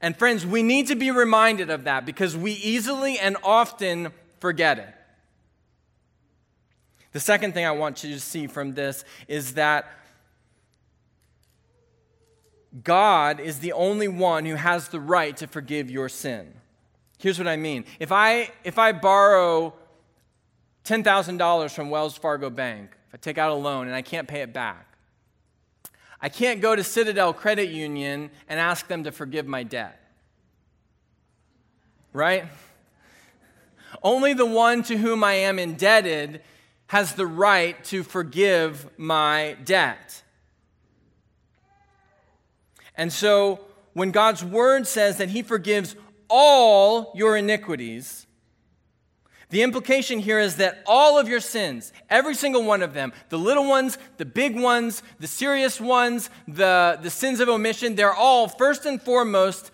And 0.00 0.16
friends, 0.16 0.44
we 0.44 0.62
need 0.62 0.88
to 0.88 0.96
be 0.96 1.10
reminded 1.10 1.70
of 1.70 1.84
that 1.84 2.04
because 2.04 2.36
we 2.36 2.52
easily 2.52 3.18
and 3.18 3.36
often 3.42 4.12
forget 4.38 4.78
it. 4.78 4.94
The 7.12 7.20
second 7.20 7.54
thing 7.54 7.64
I 7.64 7.70
want 7.70 8.04
you 8.04 8.12
to 8.12 8.20
see 8.20 8.46
from 8.46 8.74
this 8.74 9.04
is 9.28 9.54
that 9.54 9.86
God 12.82 13.38
is 13.38 13.60
the 13.60 13.72
only 13.72 14.08
one 14.08 14.44
who 14.44 14.56
has 14.56 14.88
the 14.88 15.00
right 15.00 15.36
to 15.36 15.46
forgive 15.46 15.90
your 15.90 16.08
sin. 16.08 16.52
Here's 17.18 17.38
what 17.38 17.46
I 17.46 17.56
mean. 17.56 17.84
If 18.00 18.10
I, 18.10 18.50
if 18.64 18.78
I 18.78 18.92
borrow 18.92 19.74
$10,000 20.84 21.70
from 21.70 21.90
Wells 21.90 22.18
Fargo 22.18 22.50
Bank, 22.50 22.90
if 23.08 23.14
I 23.14 23.18
take 23.18 23.38
out 23.38 23.52
a 23.52 23.54
loan 23.54 23.86
and 23.86 23.94
I 23.94 24.02
can't 24.02 24.26
pay 24.26 24.42
it 24.42 24.52
back, 24.52 24.96
I 26.20 26.28
can't 26.28 26.60
go 26.60 26.74
to 26.74 26.82
Citadel 26.82 27.32
Credit 27.32 27.68
Union 27.68 28.30
and 28.48 28.58
ask 28.58 28.88
them 28.88 29.04
to 29.04 29.12
forgive 29.12 29.46
my 29.46 29.62
debt. 29.62 30.00
Right? 32.12 32.46
Only 34.02 34.34
the 34.34 34.46
one 34.46 34.82
to 34.84 34.96
whom 34.96 35.22
I 35.22 35.34
am 35.34 35.58
indebted 35.58 36.42
has 36.88 37.14
the 37.14 37.26
right 37.26 37.82
to 37.84 38.02
forgive 38.02 38.88
my 38.98 39.56
debt. 39.64 40.22
And 42.96 43.12
so 43.12 43.60
when 43.92 44.10
God's 44.10 44.44
word 44.44 44.86
says 44.86 45.18
that 45.18 45.30
he 45.30 45.42
forgives 45.42 45.96
all 46.28 47.12
your 47.14 47.36
iniquities, 47.36 48.26
the 49.50 49.62
implication 49.62 50.18
here 50.18 50.38
is 50.38 50.56
that 50.56 50.82
all 50.86 51.18
of 51.18 51.28
your 51.28 51.40
sins, 51.40 51.92
every 52.10 52.34
single 52.34 52.64
one 52.64 52.82
of 52.82 52.94
them, 52.94 53.12
the 53.28 53.38
little 53.38 53.68
ones, 53.68 53.98
the 54.16 54.24
big 54.24 54.58
ones, 54.58 55.02
the 55.20 55.26
serious 55.26 55.80
ones, 55.80 56.30
the, 56.48 56.98
the 57.02 57.10
sins 57.10 57.40
of 57.40 57.48
omission, 57.48 57.94
they're 57.94 58.14
all 58.14 58.48
first 58.48 58.84
and 58.86 59.00
foremost 59.00 59.70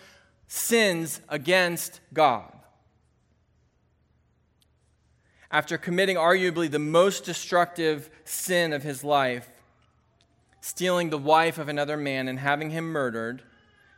sins 0.49 1.21
against 1.29 2.01
God. 2.13 2.53
after 5.51 5.77
committing 5.77 6.17
arguably 6.17 6.71
the 6.71 6.79
most 6.79 7.25
destructive 7.25 8.09
sin 8.25 8.73
of 8.73 8.83
his 8.83 9.03
life, 9.03 9.51
stealing 10.71 11.11
the 11.11 11.19
wife 11.19 11.59
of 11.59 11.69
another 11.69 11.97
man 11.97 12.29
and 12.29 12.39
having 12.39 12.71
him 12.71 12.85
murdered, 12.93 13.43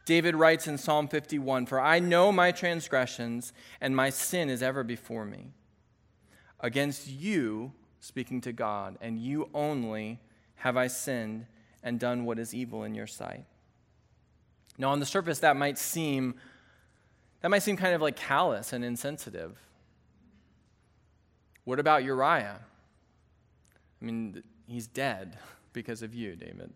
David 0.06 0.34
writes 0.34 0.66
in 0.66 0.78
Psalm 0.78 1.06
51 1.06 1.66
For 1.66 1.78
I 1.78 1.98
know 1.98 2.32
my 2.32 2.50
transgressions, 2.50 3.52
and 3.80 3.94
my 3.94 4.08
sin 4.08 4.48
is 4.48 4.62
ever 4.62 4.82
before 4.82 5.26
me. 5.26 5.52
Against 6.60 7.08
you, 7.08 7.72
speaking 8.00 8.40
to 8.40 8.52
God, 8.52 8.96
and 9.02 9.18
you 9.18 9.50
only 9.52 10.18
have 10.56 10.76
I 10.76 10.86
sinned 10.86 11.46
and 11.82 12.00
done 12.00 12.24
what 12.24 12.38
is 12.38 12.54
evil 12.54 12.84
in 12.84 12.94
your 12.94 13.06
sight. 13.06 13.44
Now, 14.78 14.90
on 14.90 14.98
the 14.98 15.06
surface, 15.06 15.40
that 15.40 15.56
might 15.56 15.78
seem 15.78 16.34
that 17.42 17.50
might 17.50 17.62
seem 17.62 17.76
kind 17.76 17.94
of 17.94 18.00
like 18.00 18.16
callous 18.16 18.72
and 18.72 18.84
insensitive. 18.84 19.58
What 21.64 21.80
about 21.80 22.04
Uriah? 22.04 22.60
I 24.00 24.04
mean, 24.04 24.44
he's 24.66 24.86
dead 24.86 25.36
because 25.72 26.02
of 26.02 26.14
you, 26.14 26.36
David. 26.36 26.72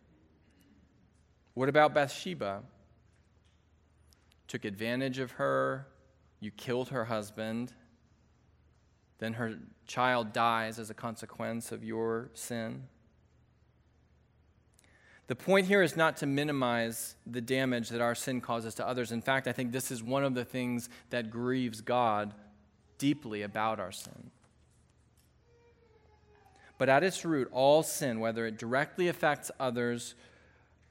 What 1.55 1.69
about 1.69 1.95
Bathsheba? 1.95 2.63
Took 4.49 4.65
advantage 4.65 5.19
of 5.19 5.33
her, 5.33 5.87
you 6.41 6.51
killed 6.51 6.91
her 6.91 7.07
husband, 7.07 7.73
then 9.19 9.35
her 9.35 9.59
child 9.87 10.33
dies 10.33 10.79
as 10.79 10.91
a 10.91 10.95
consequence 10.95 11.73
of 11.73 11.83
your 11.83 12.31
sin. 12.35 12.85
The 15.29 15.35
point 15.35 15.67
here 15.67 15.83
is 15.83 15.97
not 15.97 16.19
to 16.19 16.27
minimize 16.27 17.17
the 17.27 17.41
damage 17.41 17.89
that 17.89 18.01
our 18.01 18.15
sin 18.15 18.41
causes 18.41 18.75
to 18.77 18.87
others. 18.87 19.11
In 19.11 19.23
fact, 19.23 19.49
I 19.49 19.53
think 19.53 19.73
this 19.73 19.91
is 19.91 20.03
one 20.03 20.25
of 20.25 20.35
the 20.35 20.45
things 20.45 20.89
that 21.11 21.31
grieves 21.31 21.81
God 21.81 22.33
deeply 22.99 23.43
about 23.43 23.81
our 23.81 23.91
sin. 23.91 24.31
But 26.79 26.89
at 26.89 27.03
its 27.03 27.25
root, 27.25 27.49
all 27.53 27.83
sin, 27.83 28.21
whether 28.21 28.47
it 28.47 28.59
directly 28.59 29.09
affects 29.09 29.51
others, 29.59 30.15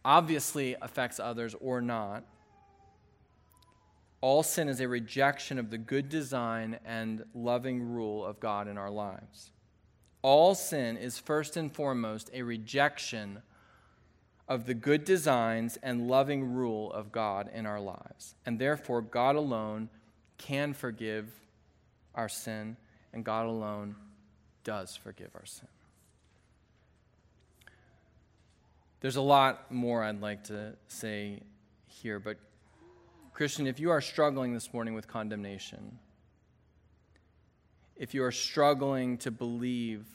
obviously 0.03 0.75
affects 0.81 1.19
others, 1.19 1.55
or 1.59 1.81
not, 1.81 2.23
all 4.21 4.41
sin 4.41 4.69
is 4.69 4.79
a 4.79 4.87
rejection 4.87 5.59
of 5.59 5.69
the 5.69 5.77
good 5.77 6.09
design 6.09 6.79
and 6.85 7.23
loving 7.35 7.91
rule 7.91 8.25
of 8.25 8.39
God 8.39 8.67
in 8.67 8.77
our 8.77 8.89
lives. 8.89 9.51
All 10.23 10.55
sin 10.55 10.97
is 10.97 11.19
first 11.19 11.55
and 11.57 11.71
foremost 11.71 12.31
a 12.33 12.41
rejection 12.41 13.43
of 14.47 14.65
the 14.65 14.73
good 14.73 15.05
designs 15.05 15.77
and 15.83 16.07
loving 16.07 16.53
rule 16.53 16.91
of 16.91 17.11
God 17.11 17.49
in 17.53 17.67
our 17.67 17.79
lives. 17.79 18.33
And 18.45 18.57
therefore, 18.57 19.01
God 19.01 19.35
alone 19.35 19.89
can 20.37 20.73
forgive 20.73 21.31
our 22.15 22.29
sin, 22.29 22.77
and 23.13 23.23
God 23.23 23.45
alone 23.45 23.95
does 24.63 24.95
forgive 24.95 25.29
our 25.35 25.45
sin. 25.45 25.67
There's 29.05 29.17
a 29.17 29.21
lot 29.21 29.71
more 29.71 30.03
I'd 30.03 30.19
like 30.19 30.45
to 30.45 30.73
say 30.87 31.43
here, 31.85 32.19
but 32.19 32.37
Christian, 33.35 33.67
if 33.67 33.79
you 33.79 33.91
are 33.91 34.01
struggling 34.01 34.51
this 34.51 34.73
morning 34.73 34.95
with 34.95 35.07
condemnation, 35.07 35.99
if 37.95 38.15
you 38.15 38.23
are 38.23 38.31
struggling 38.31 39.19
to 39.19 39.29
believe 39.29 40.07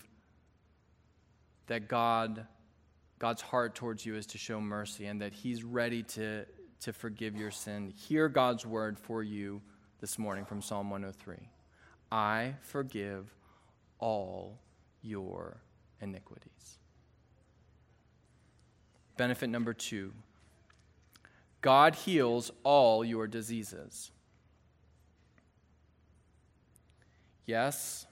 that 1.69 1.87
God 1.87 2.49
God's 3.21 3.43
heart 3.43 3.77
towards 3.77 4.05
you 4.05 4.17
is 4.17 4.27
to 4.27 4.39
show 4.39 4.61
mercy 4.61 5.07
and 5.07 5.21
that 5.21 5.35
He's 5.35 5.63
ready 5.63 6.03
to, 6.03 6.45
to 6.81 6.93
forgive 6.93 7.37
your 7.37 7.53
sin. 7.53 7.93
Hear 7.97 8.29
God's 8.29 8.67
word 8.67 8.99
for 8.99 9.23
you 9.23 9.63
this 10.01 10.19
morning 10.19 10.45
from 10.45 10.61
Psalm 10.61 10.91
103 10.91 11.37
I 12.11 12.55
forgive 12.61 13.33
all 14.01 14.59
your 15.01 15.61
iniquities. 16.01 16.81
Benefit 19.21 19.51
number 19.51 19.75
two 19.75 20.15
God 21.61 21.95
heals 21.95 22.51
all 22.63 23.05
your 23.05 23.27
diseases. 23.27 24.13
Yes, 27.45 28.07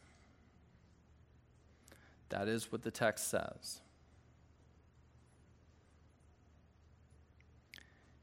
that 2.28 2.46
is 2.46 2.70
what 2.70 2.82
the 2.82 2.90
text 2.90 3.28
says. 3.28 3.80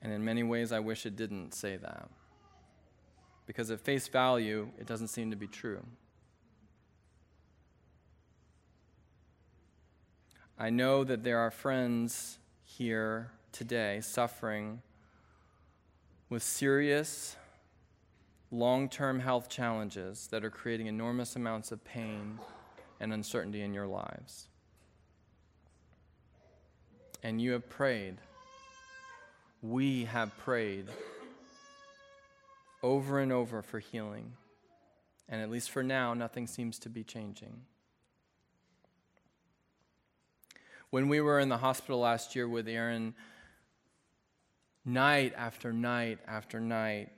And 0.04 0.14
in 0.14 0.24
many 0.24 0.44
ways, 0.44 0.72
I 0.72 0.78
wish 0.78 1.08
it 1.08 1.16
didn't 1.16 1.56
say 1.56 1.78
that. 1.78 2.08
Because 3.48 3.72
at 3.72 3.82
face 3.82 4.08
value, 4.08 4.70
it 4.80 4.86
doesn't 4.86 5.08
seem 5.08 5.32
to 5.32 5.36
be 5.36 5.48
true. 5.48 5.84
I 10.60 10.70
know 10.70 11.04
that 11.04 11.24
there 11.24 11.40
are 11.40 11.50
friends 11.50 12.38
here 12.78 13.32
today 13.52 14.02
suffering 14.02 14.82
with 16.30 16.44
serious 16.44 17.36
long 18.52 18.90
term 18.90 19.20
health 19.20 19.50
challenges 19.50 20.28
that 20.28 20.44
are 20.44 20.50
creating 20.50 20.88
enormous 20.88 21.36
amounts 21.36 21.72
of 21.72 21.84
pain 21.84 22.40
and 23.00 23.14
uncertainty 23.14 23.62
in 23.62 23.74
your 23.74 23.88
lives. 23.88 24.48
And 27.24 27.42
you 27.42 27.54
have 27.54 27.70
prayed 27.70 28.18
we 29.62 30.06
have 30.06 30.38
prayed 30.38 30.86
over 32.84 33.20
and 33.20 33.32
over 33.32 33.64
for 33.64 33.80
healing. 33.80 34.34
And 35.28 35.42
at 35.42 35.50
least 35.50 35.72
for 35.72 35.82
now, 35.82 36.14
nothing 36.14 36.46
seems 36.46 36.78
to 36.80 36.90
be 36.90 37.04
changing. 37.04 37.62
When 40.90 41.10
we 41.10 41.22
were 41.22 41.40
in 41.40 41.50
the 41.50 41.58
hospital 41.58 42.00
last 42.00 42.36
year 42.36 42.48
with 42.48 42.68
Aaron, 42.68 43.16
night 44.86 45.34
after 45.36 45.74
night 45.74 46.20
after 46.28 46.60
night, 46.60 47.10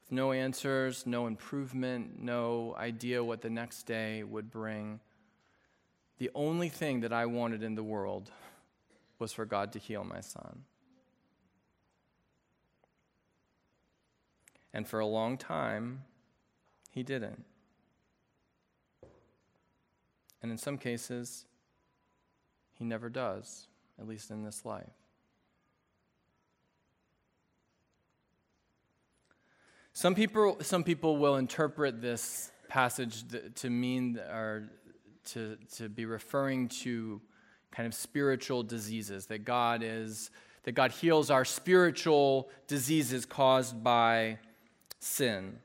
with 0.00 0.12
no 0.12 0.32
answers, 0.32 1.06
no 1.06 1.26
improvement, 1.26 2.22
no 2.22 2.74
idea 2.78 3.24
what 3.24 3.40
the 3.42 3.50
next 3.50 3.84
day 3.84 4.22
would 4.22 4.50
bring 4.50 5.00
the 6.20 6.30
only 6.34 6.68
thing 6.68 7.00
that 7.00 7.14
I 7.14 7.24
wanted 7.24 7.62
in 7.62 7.74
the 7.74 7.82
world 7.82 8.30
was 9.18 9.32
for 9.32 9.46
God 9.46 9.72
to 9.72 9.78
heal 9.78 10.04
my 10.04 10.20
son. 10.20 10.64
And 14.74 14.86
for 14.86 15.00
a 15.00 15.06
long 15.06 15.38
time, 15.38 16.02
he 16.90 17.02
didn't. 17.02 17.44
And 20.42 20.50
in 20.50 20.58
some 20.58 20.78
cases, 20.78 21.44
he 22.78 22.84
never 22.84 23.08
does, 23.08 23.68
at 23.98 24.08
least 24.08 24.30
in 24.30 24.42
this 24.42 24.64
life. 24.64 24.86
Some 29.92 30.14
people, 30.14 30.56
some 30.62 30.82
people 30.82 31.18
will 31.18 31.36
interpret 31.36 32.00
this 32.00 32.50
passage 32.68 33.24
to 33.56 33.68
mean, 33.68 34.16
or 34.18 34.70
to, 35.32 35.58
to 35.76 35.88
be 35.90 36.06
referring 36.06 36.68
to 36.68 37.20
kind 37.70 37.86
of 37.86 37.92
spiritual 37.92 38.62
diseases, 38.62 39.26
that 39.26 39.44
God 39.44 39.82
is, 39.84 40.30
that 40.62 40.72
God 40.72 40.90
heals 40.90 41.30
our 41.30 41.44
spiritual 41.44 42.48
diseases 42.66 43.26
caused 43.26 43.84
by 43.84 44.38
sin. 45.00 45.58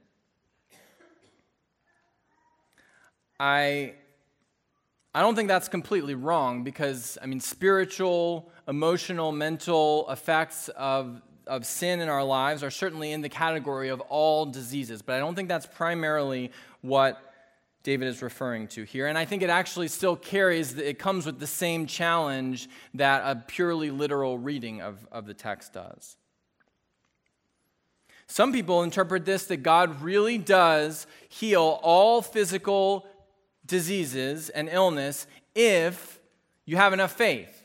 I 3.39 3.93
I 5.15 5.21
don't 5.21 5.33
think 5.33 5.47
that's 5.47 5.69
completely 5.69 6.13
wrong 6.13 6.65
because, 6.65 7.17
I 7.21 7.25
mean, 7.25 7.39
spiritual, 7.39 8.51
emotional, 8.67 9.31
mental 9.31 10.05
effects 10.09 10.67
of, 10.67 11.21
of 11.47 11.65
sin 11.65 12.01
in 12.01 12.09
our 12.09 12.23
lives 12.25 12.63
are 12.63 12.69
certainly 12.69 13.13
in 13.13 13.21
the 13.21 13.29
category 13.29 13.87
of 13.87 14.01
all 14.01 14.45
diseases, 14.45 15.01
but 15.01 15.15
I 15.15 15.19
don't 15.19 15.33
think 15.33 15.47
that's 15.47 15.67
primarily 15.67 16.51
what 16.81 17.33
David 17.83 18.09
is 18.09 18.21
referring 18.21 18.67
to 18.67 18.83
here. 18.83 19.07
And 19.07 19.17
I 19.17 19.23
think 19.23 19.41
it 19.41 19.49
actually 19.49 19.87
still 19.87 20.17
carries, 20.17 20.77
it 20.77 20.99
comes 20.99 21.25
with 21.25 21.39
the 21.39 21.47
same 21.47 21.85
challenge 21.85 22.67
that 22.95 23.21
a 23.25 23.41
purely 23.47 23.91
literal 23.91 24.37
reading 24.37 24.81
of, 24.81 25.07
of 25.13 25.27
the 25.27 25.33
text 25.33 25.71
does. 25.71 26.17
Some 28.27 28.51
people 28.51 28.83
interpret 28.83 29.23
this 29.23 29.45
that 29.45 29.63
God 29.63 30.01
really 30.01 30.37
does 30.37 31.07
heal 31.29 31.79
all 31.81 32.21
physical 32.21 33.07
diseases 33.65 34.49
and 34.49 34.69
illness 34.69 35.27
if 35.53 36.19
you 36.65 36.77
have 36.77 36.93
enough 36.93 37.13
faith. 37.13 37.63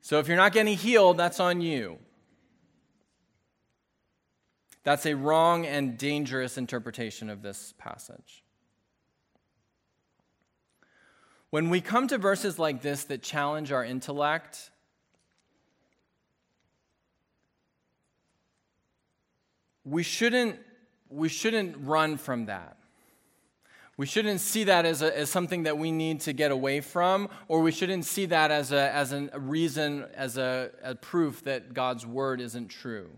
So 0.00 0.18
if 0.18 0.28
you're 0.28 0.36
not 0.36 0.52
getting 0.52 0.76
healed, 0.76 1.16
that's 1.16 1.40
on 1.40 1.60
you. 1.60 1.98
That's 4.84 5.06
a 5.06 5.14
wrong 5.14 5.64
and 5.64 5.96
dangerous 5.96 6.58
interpretation 6.58 7.30
of 7.30 7.42
this 7.42 7.72
passage. 7.78 8.42
When 11.50 11.70
we 11.70 11.80
come 11.80 12.08
to 12.08 12.18
verses 12.18 12.58
like 12.58 12.82
this 12.82 13.04
that 13.04 13.22
challenge 13.22 13.70
our 13.70 13.84
intellect, 13.84 14.70
we 19.84 20.02
shouldn't, 20.02 20.58
we 21.08 21.28
shouldn't 21.28 21.76
run 21.78 22.16
from 22.16 22.46
that. 22.46 22.76
We 23.98 24.06
shouldn't 24.06 24.40
see 24.40 24.64
that 24.64 24.86
as, 24.86 25.02
a, 25.02 25.16
as 25.16 25.30
something 25.30 25.64
that 25.64 25.76
we 25.76 25.92
need 25.92 26.20
to 26.22 26.32
get 26.32 26.50
away 26.50 26.80
from, 26.80 27.28
or 27.46 27.60
we 27.60 27.72
shouldn't 27.72 28.06
see 28.06 28.26
that 28.26 28.50
as 28.50 28.72
a, 28.72 28.90
as 28.90 29.12
a 29.12 29.28
reason, 29.38 30.06
as 30.14 30.38
a, 30.38 30.70
a 30.82 30.94
proof 30.94 31.44
that 31.44 31.74
God's 31.74 32.06
word 32.06 32.40
isn't 32.40 32.68
true. 32.68 33.10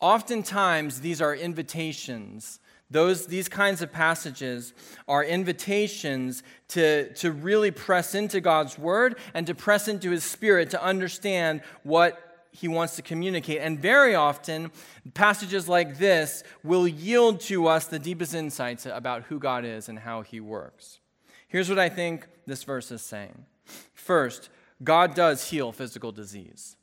Oftentimes, 0.00 1.00
these 1.00 1.20
are 1.20 1.34
invitations. 1.34 2.58
Those, 2.90 3.26
these 3.26 3.48
kinds 3.48 3.82
of 3.82 3.92
passages 3.92 4.72
are 5.08 5.24
invitations 5.24 6.42
to, 6.68 7.12
to 7.14 7.32
really 7.32 7.70
press 7.70 8.14
into 8.14 8.40
God's 8.40 8.78
word 8.78 9.18
and 9.34 9.46
to 9.46 9.54
press 9.54 9.88
into 9.88 10.10
his 10.10 10.24
spirit 10.24 10.70
to 10.70 10.82
understand 10.82 11.62
what 11.82 12.33
he 12.54 12.68
wants 12.68 12.94
to 12.96 13.02
communicate. 13.02 13.60
And 13.60 13.78
very 13.78 14.14
often, 14.14 14.70
passages 15.12 15.68
like 15.68 15.98
this 15.98 16.44
will 16.62 16.86
yield 16.86 17.40
to 17.40 17.66
us 17.66 17.86
the 17.86 17.98
deepest 17.98 18.32
insights 18.32 18.86
about 18.86 19.24
who 19.24 19.40
God 19.40 19.64
is 19.64 19.88
and 19.88 19.98
how 19.98 20.22
he 20.22 20.38
works. 20.38 21.00
Here's 21.48 21.68
what 21.68 21.80
I 21.80 21.88
think 21.88 22.26
this 22.46 22.62
verse 22.62 22.90
is 22.92 23.02
saying 23.02 23.44
First, 23.92 24.50
God 24.82 25.14
does 25.14 25.50
heal 25.50 25.72
physical 25.72 26.12
disease. 26.12 26.76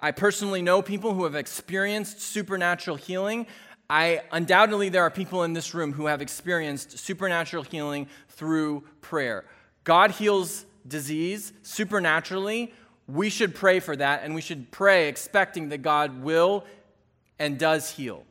I 0.00 0.10
personally 0.10 0.62
know 0.62 0.82
people 0.82 1.14
who 1.14 1.24
have 1.24 1.34
experienced 1.34 2.20
supernatural 2.20 2.96
healing. 2.96 3.46
I 3.90 4.22
undoubtedly 4.32 4.88
there 4.88 5.02
are 5.02 5.10
people 5.10 5.42
in 5.42 5.52
this 5.52 5.74
room 5.74 5.92
who 5.92 6.06
have 6.06 6.22
experienced 6.22 6.98
supernatural 6.98 7.62
healing 7.62 8.08
through 8.30 8.84
prayer. 9.02 9.44
God 9.84 10.12
heals 10.12 10.64
disease 10.86 11.52
supernaturally 11.62 12.72
we 13.08 13.30
should 13.30 13.54
pray 13.54 13.80
for 13.80 13.96
that, 13.96 14.22
and 14.22 14.34
we 14.34 14.40
should 14.40 14.70
pray 14.70 15.08
expecting 15.08 15.68
that 15.70 15.78
God 15.78 16.22
will 16.22 16.64
and 17.38 17.58
does 17.58 17.90
heal. 17.90 18.24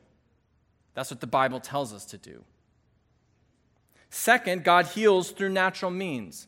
That's 0.94 1.10
what 1.10 1.20
the 1.20 1.26
Bible 1.26 1.60
tells 1.60 1.92
us 1.92 2.04
to 2.06 2.18
do. 2.18 2.44
Second, 4.10 4.64
God 4.64 4.86
heals 4.86 5.30
through 5.30 5.50
natural 5.50 5.90
means. 5.90 6.46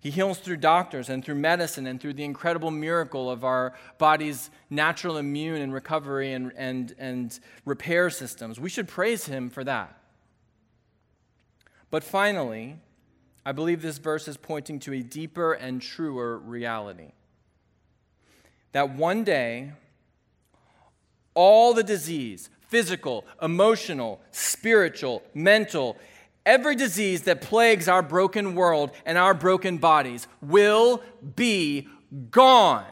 He 0.00 0.10
heals 0.10 0.38
through 0.38 0.58
doctors 0.58 1.08
and 1.08 1.24
through 1.24 1.34
medicine 1.34 1.86
and 1.86 2.00
through 2.00 2.14
the 2.14 2.24
incredible 2.24 2.70
miracle 2.70 3.30
of 3.30 3.44
our 3.44 3.74
body's 3.98 4.50
natural 4.70 5.16
immune 5.16 5.60
and 5.60 5.74
recovery 5.74 6.32
and, 6.32 6.52
and, 6.56 6.94
and 6.98 7.38
repair 7.64 8.08
systems. 8.10 8.60
We 8.60 8.68
should 8.68 8.88
praise 8.88 9.26
Him 9.26 9.50
for 9.50 9.64
that. 9.64 9.98
But 11.90 12.04
finally, 12.04 12.76
I 13.44 13.52
believe 13.52 13.82
this 13.82 13.98
verse 13.98 14.28
is 14.28 14.36
pointing 14.36 14.78
to 14.80 14.92
a 14.92 15.02
deeper 15.02 15.52
and 15.52 15.82
truer 15.82 16.38
reality 16.38 17.12
that 18.72 18.90
one 18.90 19.24
day, 19.24 19.72
all 21.34 21.74
the 21.74 21.82
disease, 21.82 22.50
physical, 22.68 23.24
emotional, 23.40 24.20
spiritual, 24.30 25.22
mental, 25.34 25.96
every 26.44 26.76
disease 26.76 27.22
that 27.22 27.40
plagues 27.40 27.88
our 27.88 28.02
broken 28.02 28.54
world 28.54 28.90
and 29.04 29.18
our 29.18 29.34
broken 29.34 29.78
bodies 29.78 30.26
will 30.40 31.02
be 31.34 31.88
gone. 32.30 32.86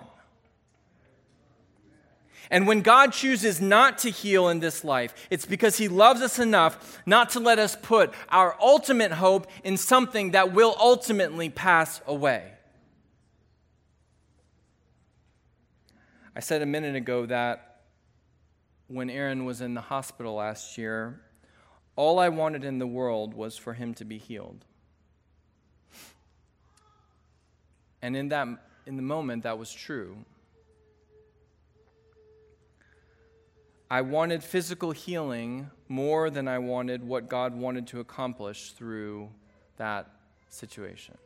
And 2.50 2.66
when 2.66 2.82
God 2.82 3.12
chooses 3.12 3.60
not 3.60 3.98
to 3.98 4.10
heal 4.10 4.48
in 4.48 4.60
this 4.60 4.84
life, 4.84 5.14
it's 5.30 5.46
because 5.46 5.78
He 5.78 5.88
loves 5.88 6.20
us 6.20 6.38
enough 6.38 7.02
not 7.06 7.30
to 7.30 7.40
let 7.40 7.58
us 7.58 7.76
put 7.80 8.12
our 8.28 8.56
ultimate 8.60 9.12
hope 9.12 9.46
in 9.64 9.76
something 9.76 10.32
that 10.32 10.52
will 10.52 10.76
ultimately 10.78 11.48
pass 11.48 12.00
away. 12.06 12.53
I 16.36 16.40
said 16.40 16.62
a 16.62 16.66
minute 16.66 16.96
ago 16.96 17.26
that 17.26 17.82
when 18.88 19.08
Aaron 19.08 19.44
was 19.44 19.60
in 19.60 19.74
the 19.74 19.80
hospital 19.80 20.34
last 20.34 20.76
year, 20.76 21.20
all 21.96 22.18
I 22.18 22.28
wanted 22.28 22.64
in 22.64 22.78
the 22.78 22.86
world 22.86 23.34
was 23.34 23.56
for 23.56 23.74
him 23.74 23.94
to 23.94 24.04
be 24.04 24.18
healed. 24.18 24.64
And 28.02 28.16
in 28.16 28.28
that 28.30 28.48
in 28.86 28.96
the 28.96 29.02
moment 29.02 29.44
that 29.44 29.58
was 29.58 29.72
true. 29.72 30.16
I 33.90 34.00
wanted 34.00 34.42
physical 34.42 34.90
healing 34.90 35.70
more 35.88 36.30
than 36.30 36.48
I 36.48 36.58
wanted 36.58 37.06
what 37.06 37.28
God 37.28 37.54
wanted 37.54 37.86
to 37.88 38.00
accomplish 38.00 38.72
through 38.72 39.30
that 39.76 40.10
situation. 40.48 41.16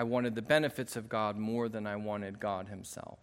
I 0.00 0.02
wanted 0.02 0.34
the 0.34 0.40
benefits 0.40 0.96
of 0.96 1.10
God 1.10 1.36
more 1.36 1.68
than 1.68 1.86
I 1.86 1.96
wanted 1.96 2.40
God 2.40 2.68
Himself. 2.68 3.18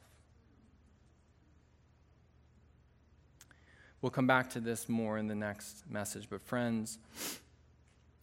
We'll 4.00 4.12
come 4.12 4.28
back 4.28 4.52
to 4.52 4.60
this 4.60 4.88
more 4.88 5.18
in 5.18 5.26
the 5.26 5.34
next 5.34 5.90
message. 5.90 6.28
But, 6.30 6.44
friends, 6.44 7.00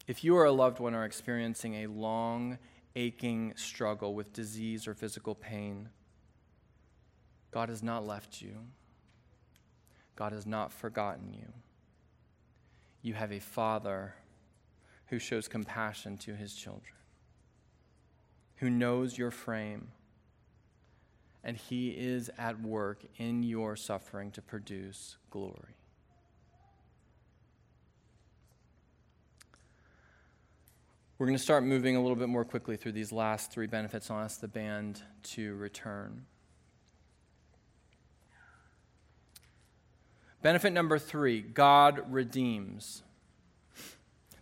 if 0.07 0.23
you 0.23 0.37
or 0.37 0.45
a 0.45 0.53
loved 0.53 0.79
one 0.79 0.93
are 0.93 1.03
experiencing 1.03 1.83
a 1.83 1.87
long, 1.87 2.57
aching 2.95 3.51
struggle 3.57 4.13
with 4.13 4.31
disease 4.31 4.87
or 4.87 4.93
physical 4.93 5.35
pain, 5.35 5.89
God 7.51 7.67
has 7.67 7.83
not 7.83 8.07
left 8.07 8.41
you. 8.41 8.55
God 10.15 10.31
has 10.31 10.45
not 10.45 10.71
forgotten 10.71 11.33
you. 11.33 11.51
You 13.01 13.15
have 13.15 13.33
a 13.33 13.39
Father 13.39 14.15
who 15.07 15.19
shows 15.19 15.49
compassion 15.49 16.17
to 16.19 16.35
his 16.35 16.55
children 16.55 16.94
who 18.65 18.71
knows 18.71 19.15
your 19.15 19.29
frame, 19.29 19.89
and 21.43 21.55
he 21.55 21.89
is 21.89 22.31
at 22.35 22.59
work 22.59 23.05
in 23.17 23.43
your 23.43 23.75
suffering 23.75 24.31
to 24.31 24.41
produce 24.41 25.17
glory. 25.29 25.75
We're 31.19 31.27
going 31.27 31.37
to 31.37 31.43
start 31.43 31.63
moving 31.63 31.95
a 31.95 32.01
little 32.01 32.15
bit 32.15 32.27
more 32.27 32.43
quickly 32.43 32.75
through 32.75 32.93
these 32.93 33.11
last 33.11 33.51
three 33.51 33.67
benefits. 33.67 34.09
I'll 34.09 34.17
ask 34.17 34.41
the 34.41 34.47
band 34.47 34.99
to 35.35 35.53
return. 35.57 36.25
Benefit 40.41 40.73
number 40.73 40.97
three 40.97 41.41
God 41.41 42.01
redeems. 42.11 43.03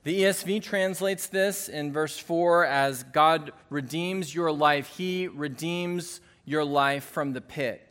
The 0.03 0.23
ESV 0.23 0.61
translates 0.61 1.27
this 1.27 1.69
in 1.69 1.93
verse 1.93 2.17
4 2.17 2.65
as 2.65 3.03
God 3.03 3.53
redeems 3.69 4.35
your 4.35 4.51
life. 4.51 4.87
He 4.87 5.27
redeems 5.27 6.19
your 6.43 6.65
life 6.65 7.05
from 7.05 7.31
the 7.31 7.39
pit. 7.39 7.87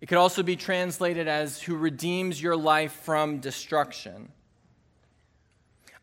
It 0.00 0.06
could 0.06 0.18
also 0.18 0.42
be 0.42 0.54
translated 0.54 1.28
as 1.28 1.62
who 1.62 1.76
redeems 1.76 2.42
your 2.42 2.56
life 2.56 2.92
from 2.92 3.38
destruction. 3.38 4.28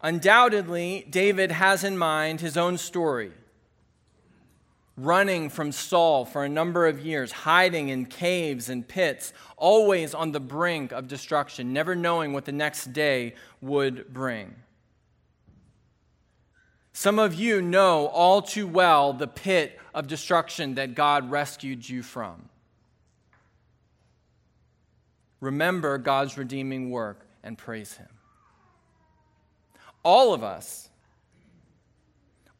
Undoubtedly, 0.01 1.05
David 1.09 1.51
has 1.51 1.83
in 1.83 1.97
mind 1.97 2.41
his 2.41 2.57
own 2.57 2.77
story 2.77 3.31
running 4.97 5.49
from 5.49 5.71
Saul 5.71 6.25
for 6.25 6.45
a 6.45 6.49
number 6.49 6.87
of 6.87 7.05
years, 7.05 7.31
hiding 7.31 7.89
in 7.89 8.05
caves 8.05 8.69
and 8.69 8.87
pits, 8.87 9.33
always 9.57 10.13
on 10.13 10.31
the 10.31 10.39
brink 10.39 10.91
of 10.91 11.07
destruction, 11.07 11.73
never 11.73 11.95
knowing 11.95 12.33
what 12.33 12.45
the 12.45 12.51
next 12.51 12.93
day 12.93 13.35
would 13.61 14.13
bring. 14.13 14.55
Some 16.93 17.19
of 17.19 17.33
you 17.33 17.61
know 17.61 18.07
all 18.07 18.41
too 18.41 18.67
well 18.67 19.11
the 19.11 19.27
pit 19.27 19.77
of 19.93 20.07
destruction 20.07 20.75
that 20.75 20.95
God 20.95 21.29
rescued 21.29 21.87
you 21.87 22.01
from. 22.01 22.47
Remember 25.41 25.97
God's 25.97 26.37
redeeming 26.37 26.89
work 26.89 27.27
and 27.43 27.57
praise 27.57 27.93
Him. 27.97 28.07
All 30.03 30.33
of 30.33 30.41
us 30.41 30.89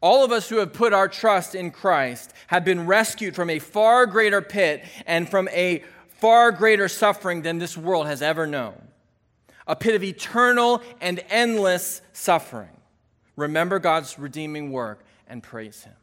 all 0.06 0.24
of 0.24 0.32
us 0.32 0.48
who 0.48 0.58
have 0.58 0.72
put 0.72 0.94
our 0.94 1.08
trust 1.08 1.56
in 1.56 1.72
Christ 1.72 2.32
have 2.45 2.64
been 2.64 2.86
rescued 2.86 3.36
from 3.36 3.49
a 3.49 3.58
far 3.58 4.06
greater 4.06 4.39
pit 4.39 4.84
and 5.08 5.28
from 5.28 5.47
a 5.47 5.84
far 6.20 6.51
greater 6.51 6.88
suffering 6.88 7.41
than 7.41 7.58
this 7.58 7.76
world 7.76 8.06
has 8.06 8.22
ever 8.22 8.45
known. 8.45 8.80
A 9.66 9.76
pit 9.76 9.95
of 9.95 10.03
eternal 10.03 10.84
and 11.01 11.24
endless 11.32 12.03
suffering. 12.14 12.70
Remember 13.36 13.80
God's 13.80 14.20
redeeming 14.20 14.72
work 14.72 15.03
and 15.28 15.41
praise 15.41 15.84
Him. 15.84 15.95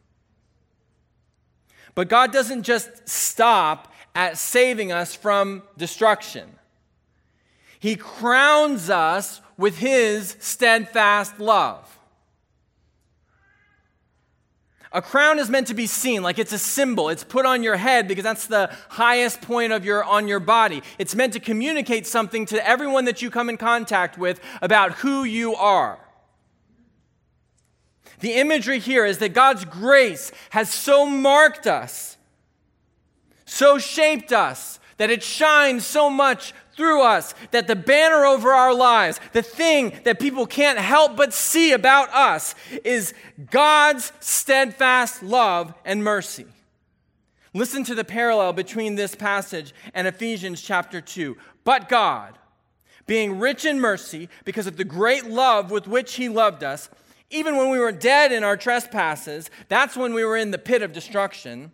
But 1.95 2.09
God 2.09 2.33
doesn't 2.33 2.63
just 2.63 3.07
stop 3.07 3.93
at 4.13 4.37
saving 4.37 4.91
us 4.91 5.15
from 5.15 5.63
destruction, 5.77 6.49
He 7.79 7.95
crowns 7.95 8.89
us 8.89 9.39
with 9.57 9.77
His 9.77 10.35
steadfast 10.41 11.39
love. 11.39 11.87
A 14.93 15.01
crown 15.01 15.39
is 15.39 15.49
meant 15.49 15.67
to 15.67 15.73
be 15.73 15.87
seen, 15.87 16.21
like 16.21 16.37
it's 16.37 16.53
a 16.53 16.59
symbol. 16.59 17.09
It's 17.09 17.23
put 17.23 17.47
on 17.47 17.63
your 17.63 17.77
head 17.77 18.07
because 18.07 18.23
that's 18.23 18.45
the 18.45 18.71
highest 18.89 19.41
point 19.41 19.73
of 19.73 19.83
your 19.83 20.03
on 20.03 20.27
your 20.27 20.39
body. 20.39 20.83
It's 20.99 21.15
meant 21.15 21.33
to 21.33 21.39
communicate 21.39 22.05
something 22.05 22.45
to 22.47 22.67
everyone 22.67 23.05
that 23.05 23.19
you 23.19 23.31
come 23.31 23.49
in 23.49 23.57
contact 23.57 24.19
with 24.19 24.39
about 24.61 24.93
who 24.93 25.23
you 25.23 25.55
are. 25.55 25.97
The 28.19 28.33
imagery 28.33 28.77
here 28.77 29.03
is 29.03 29.17
that 29.17 29.33
God's 29.33 29.65
grace 29.65 30.31
has 30.51 30.71
so 30.71 31.07
marked 31.07 31.65
us, 31.65 32.17
so 33.45 33.79
shaped 33.79 34.31
us 34.31 34.79
that 34.97 35.09
it 35.09 35.23
shines 35.23 35.85
so 35.85 36.09
much 36.09 36.53
through 36.75 37.03
us 37.03 37.33
that 37.51 37.67
the 37.67 37.75
banner 37.75 38.25
over 38.25 38.51
our 38.51 38.73
lives, 38.73 39.19
the 39.31 39.41
thing 39.41 39.93
that 40.03 40.19
people 40.19 40.45
can't 40.45 40.79
help 40.79 41.15
but 41.15 41.33
see 41.33 41.71
about 41.71 42.09
us, 42.13 42.55
is 42.83 43.13
God's 43.51 44.11
steadfast 44.19 45.23
love 45.23 45.73
and 45.85 46.03
mercy. 46.03 46.45
Listen 47.53 47.83
to 47.83 47.95
the 47.95 48.03
parallel 48.03 48.53
between 48.53 48.95
this 48.95 49.15
passage 49.15 49.73
and 49.93 50.07
Ephesians 50.07 50.61
chapter 50.61 50.99
2. 50.99 51.37
But 51.63 51.87
God, 51.87 52.37
being 53.05 53.39
rich 53.39 53.63
in 53.65 53.79
mercy, 53.79 54.27
because 54.43 54.65
of 54.65 54.77
the 54.77 54.83
great 54.83 55.25
love 55.25 55.69
with 55.69 55.87
which 55.87 56.15
He 56.15 56.29
loved 56.29 56.63
us, 56.63 56.89
even 57.29 57.57
when 57.57 57.69
we 57.69 57.79
were 57.79 57.91
dead 57.91 58.31
in 58.31 58.43
our 58.43 58.57
trespasses, 58.57 59.49
that's 59.67 59.95
when 59.95 60.13
we 60.13 60.23
were 60.23 60.37
in 60.37 60.51
the 60.51 60.57
pit 60.57 60.81
of 60.81 60.93
destruction 60.93 61.71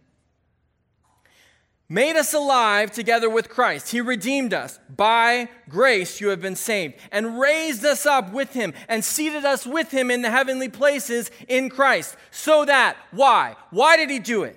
made 1.90 2.16
us 2.16 2.34
alive 2.34 2.92
together 2.92 3.30
with 3.30 3.50
Christ. 3.50 3.90
He 3.90 4.00
redeemed 4.00 4.54
us. 4.54 4.80
By 4.96 5.50
grace 5.68 6.22
you 6.22 6.30
have 6.30 6.42
been 6.42 6.56
saved, 6.56 6.96
and 7.12 7.40
raised 7.40 7.84
us 7.84 8.06
up 8.06 8.32
with 8.32 8.54
him, 8.54 8.74
and 8.88 9.04
seated 9.04 9.44
us 9.44 9.66
with 9.66 9.92
him 9.92 10.12
in 10.12 10.22
the 10.22 10.30
heavenly 10.30 10.70
places 10.70 11.32
in 11.48 11.70
Christ. 11.70 12.16
So 12.32 12.64
that, 12.66 12.96
why? 13.12 13.56
Why 13.72 13.98
did 13.98 14.10
he 14.10 14.20
do 14.20 14.44
it? 14.44 14.56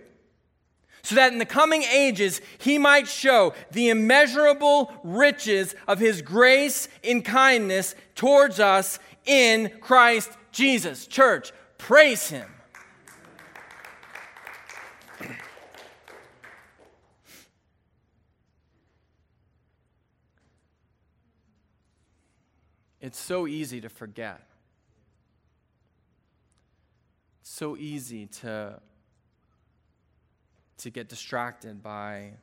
So 1.02 1.16
that 1.16 1.32
in 1.32 1.38
the 1.38 1.46
coming 1.46 1.82
ages 1.82 2.40
he 2.58 2.78
might 2.78 3.08
show 3.08 3.54
the 3.72 3.88
immeasurable 3.88 4.92
riches 5.02 5.74
of 5.88 5.98
his 5.98 6.22
grace 6.22 6.86
in 7.02 7.22
kindness 7.22 7.96
towards 8.14 8.60
us 8.60 9.00
in 9.24 9.72
Christ 9.80 10.30
Jesus. 10.52 11.06
Church, 11.06 11.52
praise 11.78 12.28
him. 12.28 12.48
It's 23.02 23.18
so 23.18 23.48
easy 23.48 23.80
to 23.80 23.88
forget. 23.88 24.40
It's 27.40 27.50
so 27.50 27.76
easy 27.76 28.26
to, 28.26 28.80
to 30.78 30.90
get 30.90 31.08
distracted 31.08 31.82
by 31.82 32.34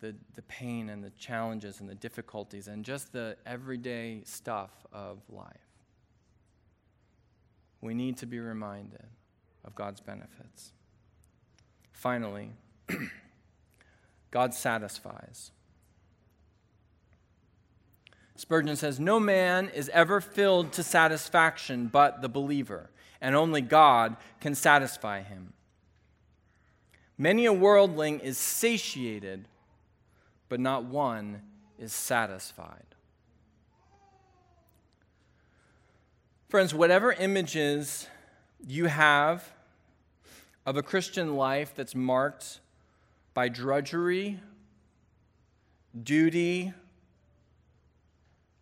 the, 0.00 0.14
the 0.34 0.42
pain 0.42 0.90
and 0.90 1.02
the 1.02 1.10
challenges 1.10 1.80
and 1.80 1.88
the 1.88 1.94
difficulties 1.94 2.68
and 2.68 2.84
just 2.84 3.12
the 3.14 3.38
everyday 3.46 4.20
stuff 4.24 4.70
of 4.92 5.22
life. 5.30 5.56
We 7.80 7.94
need 7.94 8.18
to 8.18 8.26
be 8.26 8.38
reminded 8.38 9.06
of 9.64 9.74
God's 9.74 10.00
benefits. 10.00 10.72
Finally, 11.92 12.50
God 14.30 14.52
satisfies. 14.52 15.52
Spurgeon 18.36 18.76
says, 18.76 18.98
No 18.98 19.20
man 19.20 19.68
is 19.68 19.88
ever 19.90 20.20
filled 20.20 20.72
to 20.72 20.82
satisfaction 20.82 21.86
but 21.86 22.22
the 22.22 22.28
believer, 22.28 22.90
and 23.20 23.36
only 23.36 23.60
God 23.60 24.16
can 24.40 24.54
satisfy 24.54 25.22
him. 25.22 25.52
Many 27.18 27.46
a 27.46 27.52
worldling 27.52 28.20
is 28.20 28.38
satiated, 28.38 29.46
but 30.48 30.60
not 30.60 30.84
one 30.84 31.42
is 31.78 31.92
satisfied. 31.92 32.86
Friends, 36.48 36.74
whatever 36.74 37.12
images 37.12 38.08
you 38.66 38.86
have 38.86 39.52
of 40.66 40.76
a 40.76 40.82
Christian 40.82 41.36
life 41.36 41.74
that's 41.74 41.94
marked 41.94 42.60
by 43.34 43.48
drudgery, 43.48 44.40
duty, 46.02 46.72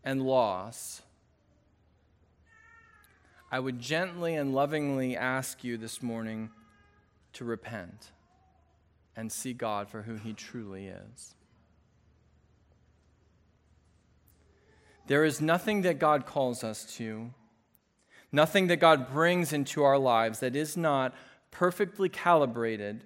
and 0.05 0.23
loss, 0.23 1.03
I 3.53 3.59
would 3.59 3.81
gently 3.81 4.35
and 4.35 4.55
lovingly 4.55 5.17
ask 5.17 5.65
you 5.65 5.77
this 5.77 6.03
morning 6.03 6.51
to 7.33 7.45
repent 7.45 8.13
and 9.17 9.31
see 9.31 9.53
God 9.53 9.89
for 9.89 10.03
who 10.03 10.15
He 10.15 10.33
truly 10.33 10.87
is. 10.87 11.35
There 15.07 15.25
is 15.25 15.41
nothing 15.41 15.83
that 15.83 15.99
God 15.99 16.25
calls 16.25 16.63
us 16.63 16.85
to, 16.97 17.33
nothing 18.31 18.69
that 18.69 18.77
God 18.77 19.13
brings 19.13 19.53
into 19.53 19.83
our 19.83 19.99
lives 19.99 20.39
that 20.39 20.55
is 20.55 20.77
not 20.77 21.15
perfectly 21.51 22.09
calibrated 22.09 23.03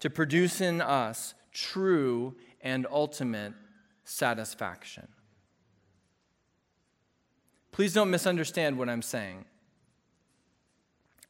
to 0.00 0.10
produce 0.10 0.60
in 0.60 0.80
us 0.80 1.34
true 1.52 2.34
and 2.60 2.86
ultimate 2.90 3.52
satisfaction. 4.04 5.06
Please 7.72 7.94
don't 7.94 8.10
misunderstand 8.10 8.78
what 8.78 8.88
I'm 8.88 9.02
saying. 9.02 9.46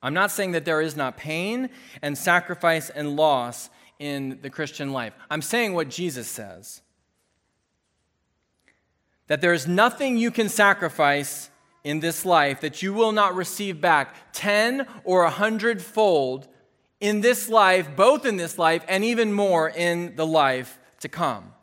I'm 0.03 0.15
not 0.15 0.33
saying 0.33 0.53
that 0.53 0.65
there 0.65 0.81
is 0.81 0.97
not 0.97 1.17
pain 1.17 1.71
and 2.03 2.19
sacrifice 2.19 2.91
and 2.91 3.15
loss 3.17 3.71
in 4.01 4.41
the 4.43 4.51
Christian 4.51 4.93
life. 4.93 5.15
I'm 5.31 5.43
saying 5.43 5.75
what 5.75 5.89
Jesus 5.89 6.29
says 6.29 6.83
that 9.29 9.41
there 9.41 9.55
is 9.55 9.67
nothing 9.67 10.19
you 10.19 10.31
can 10.31 10.49
sacrifice 10.49 11.49
in 11.85 12.01
this 12.01 12.27
life 12.27 12.61
that 12.61 12.83
you 12.83 12.93
will 12.93 13.13
not 13.13 13.35
receive 13.35 13.81
back 13.81 14.15
10 14.33 14.87
or 15.05 15.23
a 15.23 15.31
hundredfold 15.31 16.49
in 17.01 17.21
this 17.21 17.49
life, 17.49 17.97
both 17.97 18.27
in 18.27 18.37
this 18.37 18.59
life 18.59 18.85
and 18.89 19.05
even 19.05 19.33
more 19.33 19.71
in 19.71 20.15
the 20.17 20.27
life 20.27 20.79
to 21.01 21.09
come. 21.09 21.55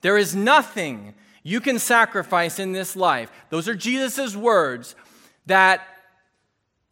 There 0.00 0.18
is 0.18 0.34
nothing 0.34 1.14
you 1.42 1.60
can 1.60 1.78
sacrifice 1.78 2.58
in 2.58 2.72
this 2.72 2.96
life. 2.96 3.30
Those 3.50 3.68
are 3.68 3.74
Jesus' 3.74 4.36
words 4.36 4.94
that 5.46 5.86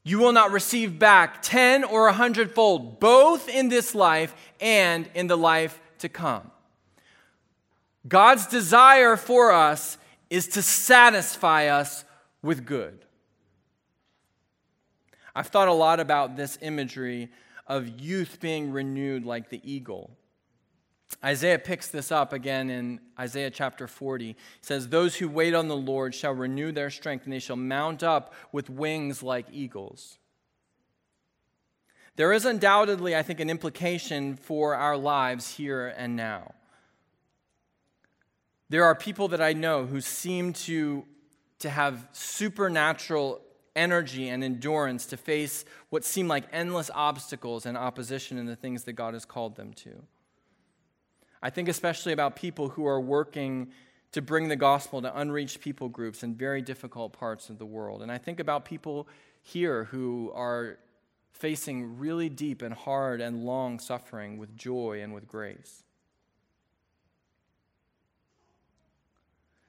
you 0.02 0.18
will 0.18 0.32
not 0.32 0.52
receive 0.52 0.98
back 0.98 1.42
10 1.42 1.84
or 1.84 2.06
a 2.06 2.12
hundredfold, 2.12 3.00
both 3.00 3.48
in 3.48 3.68
this 3.68 3.94
life 3.94 4.34
and 4.60 5.10
in 5.14 5.26
the 5.26 5.36
life 5.36 5.80
to 5.98 6.08
come. 6.08 6.50
God's 8.06 8.46
desire 8.46 9.16
for 9.16 9.52
us 9.52 9.98
is 10.30 10.48
to 10.48 10.62
satisfy 10.62 11.66
us 11.66 12.04
with 12.42 12.64
good. 12.64 13.04
I've 15.34 15.48
thought 15.48 15.68
a 15.68 15.72
lot 15.72 16.00
about 16.00 16.36
this 16.36 16.56
imagery 16.62 17.28
of 17.66 18.00
youth 18.00 18.38
being 18.40 18.70
renewed 18.70 19.26
like 19.26 19.50
the 19.50 19.60
eagle. 19.64 20.10
Isaiah 21.24 21.58
picks 21.58 21.88
this 21.88 22.10
up 22.10 22.32
again 22.32 22.68
in 22.68 23.00
Isaiah 23.18 23.50
chapter 23.50 23.86
40. 23.86 24.26
He 24.26 24.36
says, 24.60 24.88
Those 24.88 25.16
who 25.16 25.28
wait 25.28 25.54
on 25.54 25.68
the 25.68 25.76
Lord 25.76 26.14
shall 26.14 26.32
renew 26.32 26.72
their 26.72 26.90
strength, 26.90 27.24
and 27.24 27.32
they 27.32 27.38
shall 27.38 27.56
mount 27.56 28.02
up 28.02 28.34
with 28.52 28.68
wings 28.68 29.22
like 29.22 29.46
eagles. 29.52 30.18
There 32.16 32.32
is 32.32 32.44
undoubtedly, 32.44 33.14
I 33.14 33.22
think, 33.22 33.40
an 33.40 33.50
implication 33.50 34.36
for 34.36 34.74
our 34.74 34.96
lives 34.96 35.54
here 35.56 35.94
and 35.96 36.16
now. 36.16 36.54
There 38.68 38.84
are 38.84 38.94
people 38.94 39.28
that 39.28 39.40
I 39.40 39.52
know 39.52 39.86
who 39.86 40.00
seem 40.00 40.52
to, 40.54 41.04
to 41.60 41.70
have 41.70 42.08
supernatural 42.12 43.40
energy 43.76 44.28
and 44.28 44.42
endurance 44.42 45.06
to 45.06 45.16
face 45.16 45.64
what 45.90 46.04
seem 46.04 46.26
like 46.26 46.44
endless 46.52 46.90
obstacles 46.94 47.66
and 47.66 47.76
opposition 47.76 48.38
in 48.38 48.46
the 48.46 48.56
things 48.56 48.84
that 48.84 48.94
God 48.94 49.14
has 49.14 49.24
called 49.24 49.54
them 49.56 49.72
to. 49.74 50.02
I 51.42 51.50
think 51.50 51.68
especially 51.68 52.12
about 52.12 52.36
people 52.36 52.70
who 52.70 52.86
are 52.86 53.00
working 53.00 53.72
to 54.12 54.22
bring 54.22 54.48
the 54.48 54.56
gospel 54.56 55.02
to 55.02 55.18
unreached 55.18 55.60
people 55.60 55.88
groups 55.88 56.22
in 56.22 56.34
very 56.34 56.62
difficult 56.62 57.12
parts 57.12 57.50
of 57.50 57.58
the 57.58 57.66
world. 57.66 58.02
And 58.02 58.10
I 58.10 58.18
think 58.18 58.40
about 58.40 58.64
people 58.64 59.08
here 59.42 59.84
who 59.84 60.32
are 60.34 60.78
facing 61.32 61.98
really 61.98 62.28
deep 62.28 62.62
and 62.62 62.74
hard 62.74 63.20
and 63.20 63.44
long 63.44 63.78
suffering 63.78 64.38
with 64.38 64.56
joy 64.56 65.02
and 65.02 65.12
with 65.12 65.28
grace. 65.28 65.82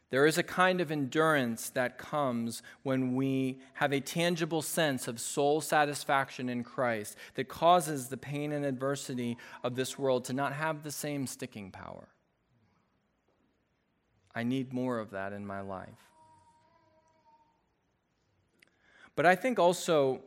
There 0.10 0.26
is 0.26 0.38
a 0.38 0.44
kind 0.44 0.80
of 0.80 0.90
endurance 0.90 1.70
that 1.72 1.98
comes 1.98 2.64
when 2.84 3.16
we 3.16 3.60
have 3.74 3.92
a 3.92 4.00
tangible 4.00 4.62
sense 4.62 5.08
of 5.08 5.20
soul 5.20 5.60
satisfaction 5.60 6.48
in 6.48 6.64
Christ 6.64 7.18
that 7.36 7.50
causes 7.50 8.08
the 8.08 8.16
pain 8.16 8.54
and 8.54 8.64
adversity 8.64 9.38
of 9.64 9.76
this 9.76 10.00
world 10.00 10.24
to 10.26 10.34
not 10.34 10.54
have 10.54 10.84
the 10.84 10.92
same 10.92 11.28
sticking 11.28 11.72
power. 11.72 12.08
I 14.34 14.44
need 14.44 14.72
more 14.72 15.00
of 15.00 15.12
that 15.12 15.34
in 15.34 15.46
my 15.46 15.62
life. 15.62 15.90
But 19.16 19.26
I 19.26 19.36
think 19.36 19.60
also 19.60 20.22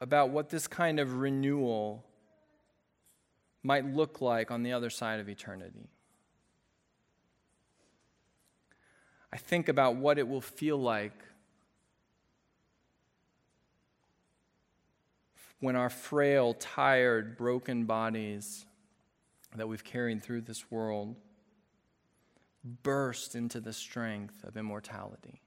about 0.00 0.30
what 0.30 0.50
this 0.50 0.66
kind 0.66 0.98
of 1.00 1.18
renewal 1.18 2.04
might 3.62 3.86
look 3.86 4.20
like 4.20 4.50
on 4.50 4.62
the 4.62 4.72
other 4.72 4.90
side 4.90 5.20
of 5.20 5.28
eternity. 5.28 5.88
I 9.32 9.38
think 9.38 9.68
about 9.68 9.96
what 9.96 10.18
it 10.18 10.28
will 10.28 10.40
feel 10.40 10.76
like 10.76 11.12
when 15.60 15.76
our 15.76 15.88
frail, 15.88 16.54
tired, 16.54 17.36
broken 17.36 17.84
bodies 17.84 18.66
that 19.54 19.68
we've 19.68 19.84
carried 19.84 20.22
through 20.22 20.40
this 20.40 20.70
world 20.70 21.14
burst 22.82 23.34
into 23.34 23.60
the 23.60 23.72
strength 23.72 24.44
of 24.44 24.56
immortality. 24.56 25.40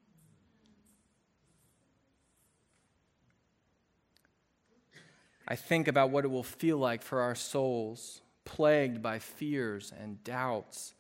I 5.48 5.56
think 5.56 5.88
about 5.88 6.10
what 6.10 6.26
it 6.26 6.30
will 6.30 6.44
feel 6.44 6.78
like 6.78 7.04
for 7.04 7.22
our 7.22 7.36
souls, 7.36 8.22
plagued 8.46 9.02
by 9.02 9.20
fears 9.20 9.94
and 9.98 10.24
doubts 10.24 10.96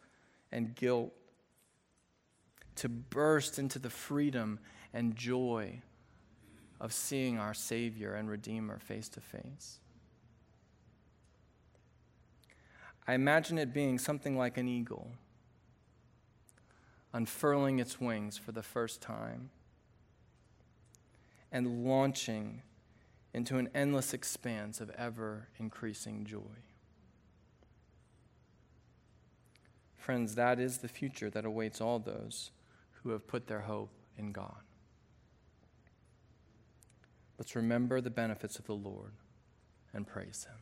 and 0.52 0.76
guilt, 0.76 1.14
to 2.76 2.90
burst 2.90 3.58
into 3.60 3.80
the 3.80 3.90
freedom 3.90 4.60
and 4.94 5.16
joy 5.16 5.82
of 6.80 6.94
seeing 6.94 7.38
our 7.38 7.54
Savior 7.54 8.14
and 8.14 8.30
Redeemer 8.30 8.80
face 8.80 9.10
to 9.10 9.22
face. 9.22 9.80
I 13.08 13.14
imagine 13.14 13.58
it 13.58 13.74
being 13.74 14.00
something 14.00 14.38
like 14.38 14.58
an 14.58 14.68
eagle 14.68 15.12
unfurling 17.16 17.80
its 17.80 18.02
wings 18.02 18.38
for 18.38 18.52
the 18.52 18.62
first 18.62 19.02
time 19.02 19.50
and 21.50 21.86
launching 21.86 22.62
into 23.34 23.58
an 23.58 23.70
endless 23.74 24.14
expanse 24.14 24.82
of 24.82 24.90
ever 24.98 25.48
increasing 25.58 26.26
joy. 26.26 26.42
Friends, 29.96 30.36
that 30.36 30.60
is 30.60 30.80
the 30.80 30.90
future 30.90 31.30
that 31.30 31.46
awaits 31.46 31.80
all 31.80 32.00
those 32.00 32.52
who 33.06 33.12
have 33.12 33.28
put 33.28 33.46
their 33.46 33.62
hope 33.62 33.92
in 34.18 34.32
God. 34.32 34.64
Let's 37.38 37.56
remember 37.56 38.02
the 38.02 38.10
benefits 38.10 38.58
of 38.58 38.66
the 38.66 38.74
Lord 38.74 39.12
and 39.94 40.08
praise 40.08 40.48
Him. 40.50 40.58